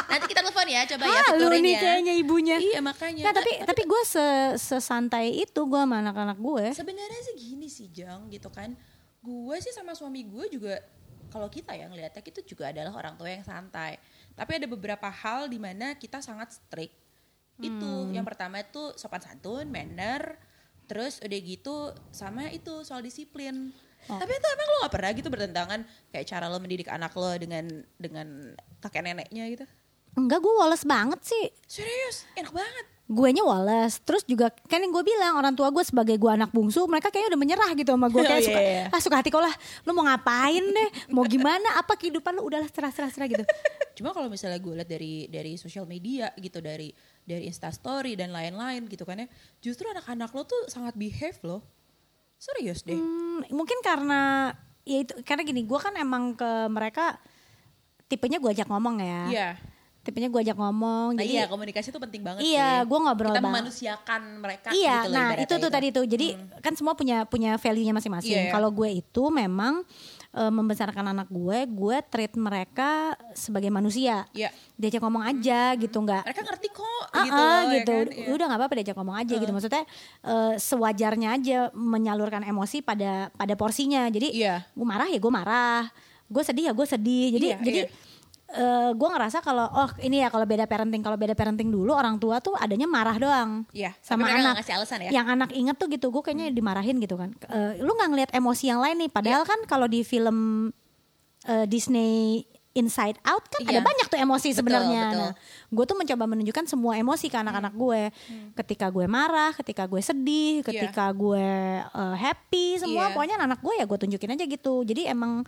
nanti 0.07 0.25
kita 0.31 0.41
telepon 0.41 0.67
ya 0.67 0.81
coba 0.87 1.03
ya 1.03 1.11
Halu 1.11 1.27
fiturin 1.35 1.61
nih 1.61 1.73
ya. 1.75 1.81
kayaknya 1.83 2.13
ibunya. 2.15 2.57
Iya 2.57 2.79
makanya. 2.79 3.23
Nah, 3.27 3.33
tapi 3.35 3.51
tapi 3.67 3.81
gue 3.83 4.01
se 4.07 4.25
sesantai 4.55 5.27
itu 5.43 5.61
gue 5.67 5.81
sama 5.81 5.99
anak-anak 5.99 6.37
gue. 6.39 6.65
sebenarnya 6.71 7.21
sih 7.27 7.35
gini 7.35 7.67
sih 7.67 7.87
Jang 7.91 8.31
gitu 8.31 8.47
kan. 8.47 8.71
Gue 9.19 9.57
sih 9.59 9.75
sama 9.75 9.91
suami 9.91 10.23
gue 10.23 10.47
juga 10.47 10.79
kalau 11.31 11.47
kita 11.47 11.75
yang 11.75 11.91
ngeliatnya 11.91 12.23
kita 12.23 12.43
juga 12.43 12.71
adalah 12.71 12.95
orang 12.95 13.15
tua 13.19 13.29
yang 13.31 13.43
santai. 13.43 13.99
Tapi 14.31 14.51
ada 14.63 14.67
beberapa 14.71 15.11
hal 15.11 15.51
di 15.51 15.59
mana 15.59 15.99
kita 15.99 16.23
sangat 16.23 16.55
strict. 16.55 16.95
Itu 17.61 18.09
yang 18.09 18.25
pertama 18.25 18.63
itu 18.63 18.95
sopan 18.97 19.21
santun 19.21 19.69
manner 19.69 20.39
terus 20.91 21.23
udah 21.23 21.39
gitu 21.39 21.95
sama 22.11 22.51
itu 22.51 22.83
soal 22.83 22.99
disiplin 22.99 23.71
tapi 24.03 24.31
itu 24.31 24.47
emang 24.47 24.67
lo 24.67 24.77
gak 24.81 24.93
pernah 24.93 25.11
gitu 25.11 25.27
bertentangan 25.27 25.79
kayak 26.09 26.25
cara 26.25 26.45
lo 26.45 26.57
mendidik 26.57 26.87
anak 26.87 27.13
lo 27.13 27.29
dengan 27.35 27.65
dengan 27.95 28.27
kakek 28.79 29.01
neneknya 29.01 29.45
gitu 29.49 29.65
Enggak 30.11 30.43
gue 30.43 30.51
Wallace 30.51 30.83
banget 30.83 31.23
sih. 31.23 31.45
serius 31.65 32.27
enak 32.35 32.51
banget 32.51 32.85
Guenya 33.07 33.43
Wallace. 33.43 33.99
Terus 33.99 34.23
juga 34.23 34.47
kan 34.65 34.79
yang 34.79 34.91
gue 34.91 35.03
bilang 35.03 35.35
orang 35.35 35.51
tua 35.51 35.67
gue 35.67 35.83
sebagai 35.83 36.15
gue 36.15 36.27
anak 36.27 36.51
bungsu 36.51 36.83
mereka 36.83 37.11
kayaknya 37.11 37.35
udah 37.35 37.39
menyerah 37.39 37.69
gitu 37.75 37.91
sama 37.91 38.07
gue 38.07 38.23
kayak 38.27 38.39
Oh, 38.39 38.47
suka 38.47 38.59
iya, 38.59 38.71
iya. 38.71 38.85
ah 38.87 38.99
suka 39.03 39.15
hati 39.19 39.27
kau 39.27 39.39
lah. 39.39 39.51
Lu 39.83 39.91
mau 39.91 40.03
ngapain 40.03 40.63
deh? 40.63 40.89
Mau 41.09 41.23
gimana? 41.23 41.75
Apa 41.75 41.95
kehidupan 41.95 42.39
lu 42.39 42.47
udahlah 42.47 42.67
serah-serah 42.67 43.27
gitu. 43.27 43.43
Cuma 43.99 44.11
kalau 44.11 44.31
misalnya 44.31 44.59
gue 44.59 44.73
lihat 44.79 44.87
dari 44.87 45.27
dari 45.27 45.55
sosial 45.55 45.83
media 45.83 46.31
gitu 46.35 46.59
dari 46.59 46.91
dari 47.23 47.47
Instastory 47.47 48.15
dan 48.15 48.31
lain-lain 48.31 48.87
gitu 48.87 49.03
kan 49.03 49.19
ya, 49.19 49.27
justru 49.59 49.87
anak-anak 49.87 50.31
lo 50.31 50.43
tuh 50.43 50.67
sangat 50.67 50.95
behave 50.95 51.35
loh. 51.43 51.59
Serius 52.41 52.81
deh. 52.81 52.97
Hmm, 52.97 53.45
mungkin 53.53 53.77
karena 53.85 54.49
ya 54.81 55.05
itu 55.05 55.13
karena 55.21 55.45
gini 55.45 55.61
gue 55.61 55.77
kan 55.77 55.93
emang 55.93 56.33
ke 56.33 56.49
mereka 56.73 57.21
tipenya 58.09 58.41
gue 58.41 58.49
ajak 58.49 58.65
ngomong 58.65 58.97
ya. 58.97 59.21
Iya. 59.29 59.49
Tipenya 60.01 60.33
gue 60.33 60.41
ajak 60.41 60.57
ngomong. 60.57 61.13
Nah, 61.13 61.21
jadi 61.21 61.33
iya 61.37 61.43
komunikasi 61.45 61.93
itu 61.93 62.01
penting 62.01 62.25
banget 62.25 62.41
Iya, 62.41 62.81
gua 62.89 62.99
ngobrol 63.05 63.37
Kita 63.37 63.45
memanusiakan 63.45 64.21
mereka 64.41 64.67
Iya, 64.73 65.05
gitu 65.05 65.13
nah 65.13 65.27
itu 65.37 65.53
tuh 65.61 65.69
tadi 65.69 65.87
tuh. 65.93 66.05
Jadi 66.09 66.33
kan 66.65 66.73
semua 66.73 66.97
punya 66.97 67.29
punya 67.29 67.61
value-nya 67.61 67.93
masing-masing. 67.93 68.33
Iya, 68.33 68.41
iya. 68.49 68.53
Kalau 68.57 68.73
gue 68.73 68.89
itu 68.89 69.23
memang 69.29 69.85
e, 70.31 70.41
membesarkan 70.47 71.11
anak 71.11 71.27
gue, 71.27 71.67
gue 71.67 71.97
treat 72.07 72.33
mereka 72.35 73.13
sebagai 73.31 73.67
manusia. 73.67 74.25
Iya. 74.31 74.49
Diajak 74.79 75.03
ngomong 75.03 75.23
aja 75.23 75.75
gitu, 75.75 75.97
nggak 75.99 76.23
Mereka 76.25 76.41
ngerti 76.43 76.67
kok 76.71 77.03
Ah, 77.11 77.23
gitu 77.27 77.35
ah, 77.35 77.45
loh, 77.45 77.61
ya 77.61 77.75
gitu. 77.83 77.95
kan? 77.95 78.07
Iya. 78.11 78.27
Udah 78.31 78.45
nggak 78.47 78.59
apa-apa 78.59 78.75
diajak 78.79 78.97
ngomong 78.97 79.17
aja 79.19 79.33
gitu. 79.35 79.51
Maksudnya 79.51 79.83
eh, 80.23 80.53
sewajarnya 80.57 81.29
aja 81.35 81.57
menyalurkan 81.75 82.43
emosi 82.43 82.81
pada 82.81 83.29
pada 83.35 83.53
porsinya. 83.59 84.07
Jadi 84.07 84.31
Iya. 84.33 84.63
gue 84.71 84.85
marah 84.87 85.07
ya 85.11 85.19
gue 85.19 85.31
marah, 85.31 85.83
gue 86.25 86.43
sedih 86.43 86.71
ya 86.71 86.73
gue 86.73 86.87
sedih. 86.87 87.27
Jadi 87.35 87.47
Iya, 87.51 87.57
jadi 87.61 87.81
iya. 87.85 88.09
Eh, 88.51 88.91
gue 88.91 89.09
ngerasa 89.09 89.39
kalau 89.39 89.67
oh 89.67 89.89
ini 89.99 90.21
ya 90.21 90.29
kalau 90.29 90.43
beda 90.43 90.67
parenting. 90.67 90.99
Kalau 90.99 91.15
beda 91.15 91.31
parenting 91.31 91.71
dulu 91.71 91.91
orang 91.91 92.19
tua 92.19 92.39
tuh 92.39 92.53
adanya 92.55 92.85
marah 92.85 93.15
doang. 93.15 93.63
Iya, 93.71 93.95
sama 93.99 94.27
anak. 94.27 94.59
ngasih 94.59 94.73
alasan 94.75 94.99
ya? 95.07 95.11
yang 95.11 95.27
anak 95.27 95.51
inget 95.51 95.75
tuh 95.75 95.87
gitu 95.87 96.07
gue 96.07 96.21
kayaknya 96.21 96.51
dimarahin 96.51 96.99
gitu 96.99 97.15
kan. 97.15 97.31
Eh, 97.47 97.79
lu 97.79 97.91
nggak 97.91 98.09
ngeliat 98.11 98.31
emosi 98.31 98.67
yang 98.67 98.83
lain 98.83 98.99
nih? 98.99 99.09
Iya. 99.09 99.15
padahal 99.15 99.43
kan 99.47 99.59
kalau 99.65 99.87
di 99.87 100.03
film 100.03 100.69
eh, 101.43 101.65
Disney 101.65 102.43
Inside 102.71 103.19
Out 103.27 103.51
kan 103.51 103.67
ada 103.67 103.79
Iya. 103.79 103.83
banyak 103.83 104.07
tuh 104.07 104.15
emosi 104.15 104.55
sebenarnya. 104.55 105.03
nah 105.11 105.31
gue 105.67 105.83
tuh 105.83 105.97
mencoba 105.99 106.23
menunjukkan 106.23 106.71
semua 106.71 106.95
emosi 106.95 107.27
ke 107.27 107.35
anak-anak 107.35 107.75
gue 107.75 108.01
ketika 108.55 108.87
gue 108.87 109.11
marah 109.11 109.51
ketika 109.51 109.83
gue 109.83 109.99
sedih 109.99 110.63
ketika 110.63 111.11
gue 111.11 111.43
eh, 111.83 112.15
happy 112.15 112.79
semua 112.79 113.11
Iya. 113.11 113.13
pokoknya 113.15 113.35
anak 113.43 113.59
gue 113.59 113.75
ya 113.75 113.83
gue 113.83 113.97
tunjukin 113.99 114.31
aja 114.31 114.45
gitu. 114.47 114.87
Jadi 114.87 115.03
emang 115.03 115.43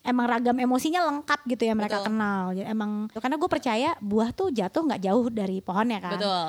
emang 0.00 0.26
ragam 0.26 0.56
emosinya 0.56 1.04
lengkap 1.04 1.40
gitu 1.46 1.62
ya 1.62 1.74
mereka 1.74 2.00
Betul. 2.00 2.06
kenal 2.08 2.42
Jadi 2.50 2.66
emang 2.66 2.90
karena 3.12 3.36
gue 3.36 3.48
percaya 3.48 3.90
buah 4.00 4.30
tuh 4.30 4.48
jatuh 4.48 4.82
nggak 4.82 5.02
jauh 5.02 5.26
dari 5.28 5.60
pohonnya 5.60 6.00
kan 6.00 6.16
Betul. 6.16 6.46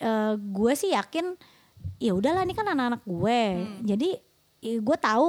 Eh, 0.00 0.32
gue 0.36 0.72
sih 0.74 0.90
yakin 0.90 1.36
ya 1.96 2.12
udahlah 2.12 2.42
ini 2.42 2.52
kan 2.52 2.66
anak-anak 2.66 3.02
gue 3.02 3.40
Hmm. 3.54 3.80
jadi 3.84 4.10
ya 4.60 4.76
gue 4.76 4.96
tahu 4.98 5.28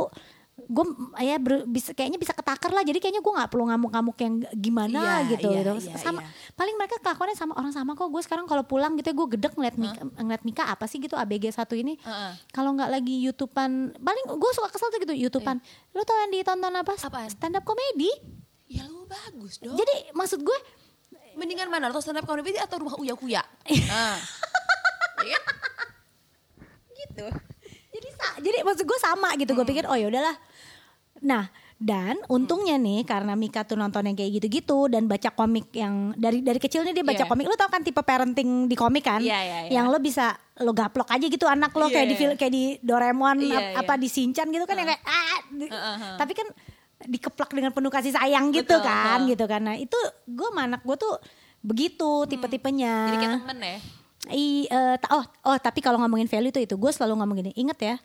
gue 0.63 0.85
ya 1.17 1.35
ber- 1.35 1.65
bisa 1.65 1.91
kayaknya 1.91 2.15
bisa 2.15 2.31
ketakar 2.31 2.69
lah 2.69 2.81
jadi 2.81 2.97
kayaknya 2.97 3.19
gue 3.19 3.33
nggak 3.33 3.49
perlu 3.49 3.65
ngamuk-ngamuk 3.65 4.17
yang 4.17 4.33
gimana 4.51 4.99
Iya, 5.23 5.31
gitu 5.31 5.47
iya, 5.47 5.61
gitu 5.63 5.73
iya, 5.87 5.97
sama 5.97 6.19
iya. 6.19 6.29
paling 6.53 6.75
mereka 6.75 6.99
kelakuannya 6.99 7.33
sama 7.33 7.53
orang 7.55 7.69
sama 7.69 7.91
kok 7.93 8.07
gue 8.07 8.21
sekarang 8.21 8.45
kalau 8.45 8.61
pulang 8.61 8.93
gitu 8.95 9.11
gue 9.11 9.27
gedek 9.33 9.53
ngeliat 9.53 9.75
Mika, 9.75 10.01
ngeliat 10.17 10.43
Mika 10.43 10.63
apa 10.67 10.85
sih 10.85 10.97
gitu 10.97 11.13
ABG 11.13 11.49
satu 11.51 11.73
ini 11.73 11.95
Heeh. 11.97 12.31
kalau 12.49 12.71
nggak 12.71 12.89
lagi 12.89 13.15
YouTubean 13.21 13.71
paling 13.95 14.25
gue 14.27 14.51
suka 14.51 14.69
kesel 14.69 14.89
tuh 14.89 14.99
gitu 14.99 15.13
YouTubean 15.17 15.57
lo 15.91 16.01
tau 16.01 16.17
yang 16.19 16.31
ditonton 16.31 16.73
apa. 16.73 16.93
Apaan? 16.97 17.29
stand 17.29 17.55
up 17.55 17.63
comedy 17.63 18.11
Ya 18.67 18.85
lu 18.85 19.03
bagus 19.03 19.57
dong. 19.57 19.73
jadi 19.73 20.11
maksud 20.11 20.41
gue 20.41 20.57
mendingan 21.33 21.67
mana? 21.67 21.87
Atau 21.87 21.99
stand 21.99 22.17
up 22.17 22.25
comedy 22.25 22.55
atau 22.55 22.79
rumah 22.79 22.95
uya 22.95 23.15
kuya? 23.15 23.43
Nah. 23.87 24.19
Gitu. 27.01 27.27
jadi 27.91 28.07
jadi 28.39 28.57
maksud 28.63 28.85
gue 28.85 28.99
sama 28.99 29.33
gitu 29.35 29.51
gue 29.51 29.65
pikir 29.65 29.83
oh 29.85 29.93
ya 29.93 30.07
udahlah 30.07 30.35
nah 31.21 31.47
dan 31.77 32.17
untungnya 32.27 32.77
nih 32.77 33.01
karena 33.03 33.33
Mika 33.33 33.61
tuh 33.61 33.73
nonton 33.73 34.01
yang 34.03 34.13
kayak 34.13 34.37
gitu-gitu 34.37 34.85
dan 34.85 35.05
baca 35.05 35.29
komik 35.29 35.69
yang 35.71 36.13
dari 36.13 36.41
dari 36.41 36.57
kecilnya 36.57 36.91
dia 36.91 37.01
baca 37.01 37.17
Iya. 37.17 37.25
komik 37.27 37.45
lo 37.45 37.55
tau 37.55 37.69
kan 37.69 37.81
tipe 37.81 37.97
parenting 37.99 38.65
di 38.65 38.73
komik 38.73 39.01
kan 39.01 39.17
Iya, 39.17 39.37
iya, 39.39 39.57
iya. 39.65 39.71
yang 39.71 39.87
lo 39.87 39.97
bisa 39.97 40.33
lo 40.57 40.69
gaplok 40.71 41.09
aja 41.09 41.21
gitu 41.23 41.45
anak 41.45 41.73
lo 41.73 41.85
Iya, 41.85 41.93
kayak 41.95 42.07
di 42.07 42.11
iya. 42.11 42.21
fil- 42.21 42.37
kayak 42.37 42.53
di 42.53 42.63
Doraemon 42.79 43.37
Iya, 43.39 43.53
ap- 43.55 43.65
iya. 43.67 43.77
apa 43.79 43.93
di 43.95 44.07
Shinchan 44.07 44.47
gitu 44.47 44.65
kan 44.65 44.75
yang 44.75 44.89
kayak 44.89 45.01
ah 45.03 45.39
di- 45.47 45.69
Heeh, 45.69 45.95
heeh. 45.95 46.15
tapi 46.17 46.33
kan 46.33 46.47
dikeplak 47.01 47.49
dengan 47.49 47.71
penuh 47.71 47.89
kasih 47.89 48.13
sayang 48.13 48.49
gitu 48.51 48.65
Betul, 48.67 48.81
kan 48.83 49.17
heeh. 49.17 49.33
gitu 49.33 49.45
kan 49.45 49.61
nah 49.63 49.73
itu 49.73 49.97
gue 50.23 50.47
sama 50.47 50.61
anak 50.63 50.81
gue 50.81 50.93
tuh 50.95 51.13
begitu 51.59 52.25
tipe-tipenya 52.27 52.93
Jadi 53.07 53.17
kayak 53.19 53.37
temen 53.41 53.57
ya. 53.59 53.77
I, 54.29 54.69
ta- 54.97 55.11
oh, 55.11 55.25
oh, 55.43 55.57
tapi 55.57 55.81
kalau 55.81 55.97
ngomongin 55.97 56.25
value 56.25 56.49
itu 56.49 56.61
itu 56.61 56.75
gue 56.75 56.91
selalu 56.91 57.17
ngomong 57.17 57.37
gini, 57.37 57.51
inget 57.55 57.79
ya, 57.79 57.95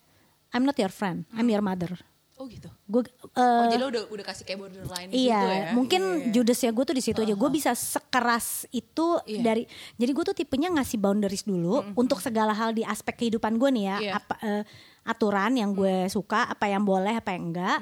I'm 0.51 0.65
not 0.65 0.73
your 0.75 0.89
friend, 0.89 1.29
I'm 1.31 1.45
your 1.45 1.61
mother. 1.61 1.93
Oh 2.37 2.44
gitu. 2.44 2.68
Gue, 2.85 3.01
Oh 3.33 3.64
eh, 3.64 3.72
jadi 3.72 3.81
lo 3.81 3.88
udah 3.88 4.03
udah 4.12 4.25
kasih 4.29 4.44
kayak 4.44 4.61
borderline 4.61 5.09
iya, 5.09 5.40
situ 5.40 5.49
ya. 5.49 5.64
mungkin 5.72 6.03
Iya. 6.05 6.33
judes 6.37 6.61
ya 6.61 6.68
gue 6.68 6.85
tuh 6.85 6.92
di 6.92 7.01
situ 7.01 7.18
aja. 7.18 7.33
Gue 7.33 7.49
bisa 7.49 7.72
sekeras 7.72 8.68
itu 8.70 9.16
Iya. 9.25 9.40
dari, 9.40 9.62
jadi 9.96 10.11
gue 10.12 10.25
tuh 10.27 10.37
tipenya 10.37 10.68
ngasih 10.68 11.01
boundaries 11.01 11.49
dulu 11.49 11.81
untuk 11.96 12.20
segala 12.20 12.53
hal 12.53 12.77
di 12.77 12.85
aspek 12.85 13.16
kehidupan 13.16 13.57
gue 13.57 13.70
nih 13.72 13.85
ya, 13.87 13.96
Iya. 13.96 14.12
apa 14.20 14.35
eh, 14.40 14.62
aturan 15.03 15.57
yang 15.57 15.72
gue 15.72 16.12
suka, 16.12 16.44
apa 16.46 16.68
yang 16.68 16.85
boleh, 16.85 17.16
apa 17.16 17.33
yang 17.33 17.55
enggak. 17.55 17.81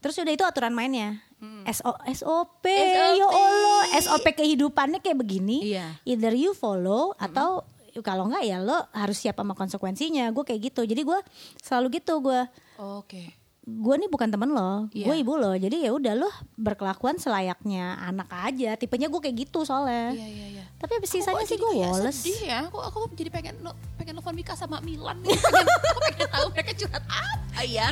Terus 0.00 0.16
udah 0.18 0.32
itu 0.32 0.44
aturan 0.44 0.72
mainnya. 0.72 1.20
SO, 1.68 1.92
SOP, 2.06 2.64
ya 2.70 3.18
SOP. 3.18 3.34
Allah, 3.34 3.82
SOP 3.98 4.26
kehidupannya 4.32 5.02
kayak 5.02 5.18
begini. 5.20 5.74
Iya. 5.74 5.98
Either 6.06 6.32
you 6.32 6.54
follow 6.54 7.12
atau 7.18 7.66
kalau 8.00 8.24
enggak 8.24 8.46
ya 8.46 8.56
lo 8.56 8.88
harus 8.94 9.20
siap 9.20 9.36
sama 9.36 9.52
konsekuensinya. 9.52 10.30
Gue 10.30 10.46
kayak 10.46 10.72
gitu. 10.72 10.86
Jadi 10.86 11.02
gue 11.02 11.18
selalu 11.60 11.98
gitu 11.98 12.22
gue 12.22 12.40
Oke. 12.78 13.41
Gue 13.62 13.94
nih 13.94 14.10
bukan 14.10 14.26
temen 14.26 14.50
lo, 14.50 14.90
Iya. 14.90 15.06
gue 15.06 15.16
ibu 15.22 15.38
lo. 15.38 15.54
Jadi 15.54 15.86
ya 15.86 15.94
udah 15.94 16.18
lo 16.18 16.26
berkelakuan 16.58 17.14
selayaknya 17.14 17.94
anak 18.02 18.26
aja. 18.28 18.74
Tipenya 18.74 19.06
gue 19.06 19.20
kayak 19.20 19.36
gitu 19.38 19.62
soalnya. 19.62 20.10
Iya 20.10 20.26
iya 20.26 20.46
iya. 20.50 20.64
Tapi 20.82 20.98
abis 20.98 21.14
sisanya 21.14 21.46
sih 21.46 21.54
gue 21.54 21.70
kayak 21.70 21.86
Wallace. 21.88 22.26
Sedih 22.26 22.40
ya. 22.42 22.58
Aku 22.66 22.82
aku 22.82 22.98
jadi 23.14 23.30
pengen 23.30 23.54
no, 23.62 23.70
pengen 23.94 24.18
nelfon 24.18 24.34
Mika 24.34 24.58
sama 24.58 24.82
Milan 24.82 25.22
nih. 25.22 25.30
Pengen, 25.38 25.66
aku 25.70 26.00
pengen 26.02 26.26
tahu 26.26 26.46
mereka 26.50 26.72
curhat 26.74 27.04
apa 27.06 27.62
ya. 27.62 27.86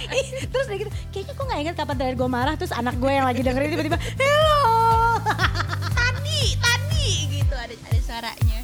terus 0.50 0.66
udah 0.66 0.78
gitu, 0.80 0.90
kayaknya 1.14 1.32
gue 1.32 1.46
gak 1.46 1.60
ingat 1.62 1.74
kapan 1.78 1.94
terakhir 1.94 2.16
gue 2.18 2.28
marah. 2.28 2.54
Terus 2.58 2.72
anak 2.74 2.94
gue 2.98 3.12
yang 3.12 3.26
lagi 3.26 3.40
dengerin 3.40 3.70
tiba-tiba, 3.70 3.98
hello. 4.18 4.58
Tadi, 5.94 6.40
tadi 6.58 7.06
gitu 7.30 7.54
ada 7.54 7.74
ada 7.78 8.00
suaranya. 8.02 8.60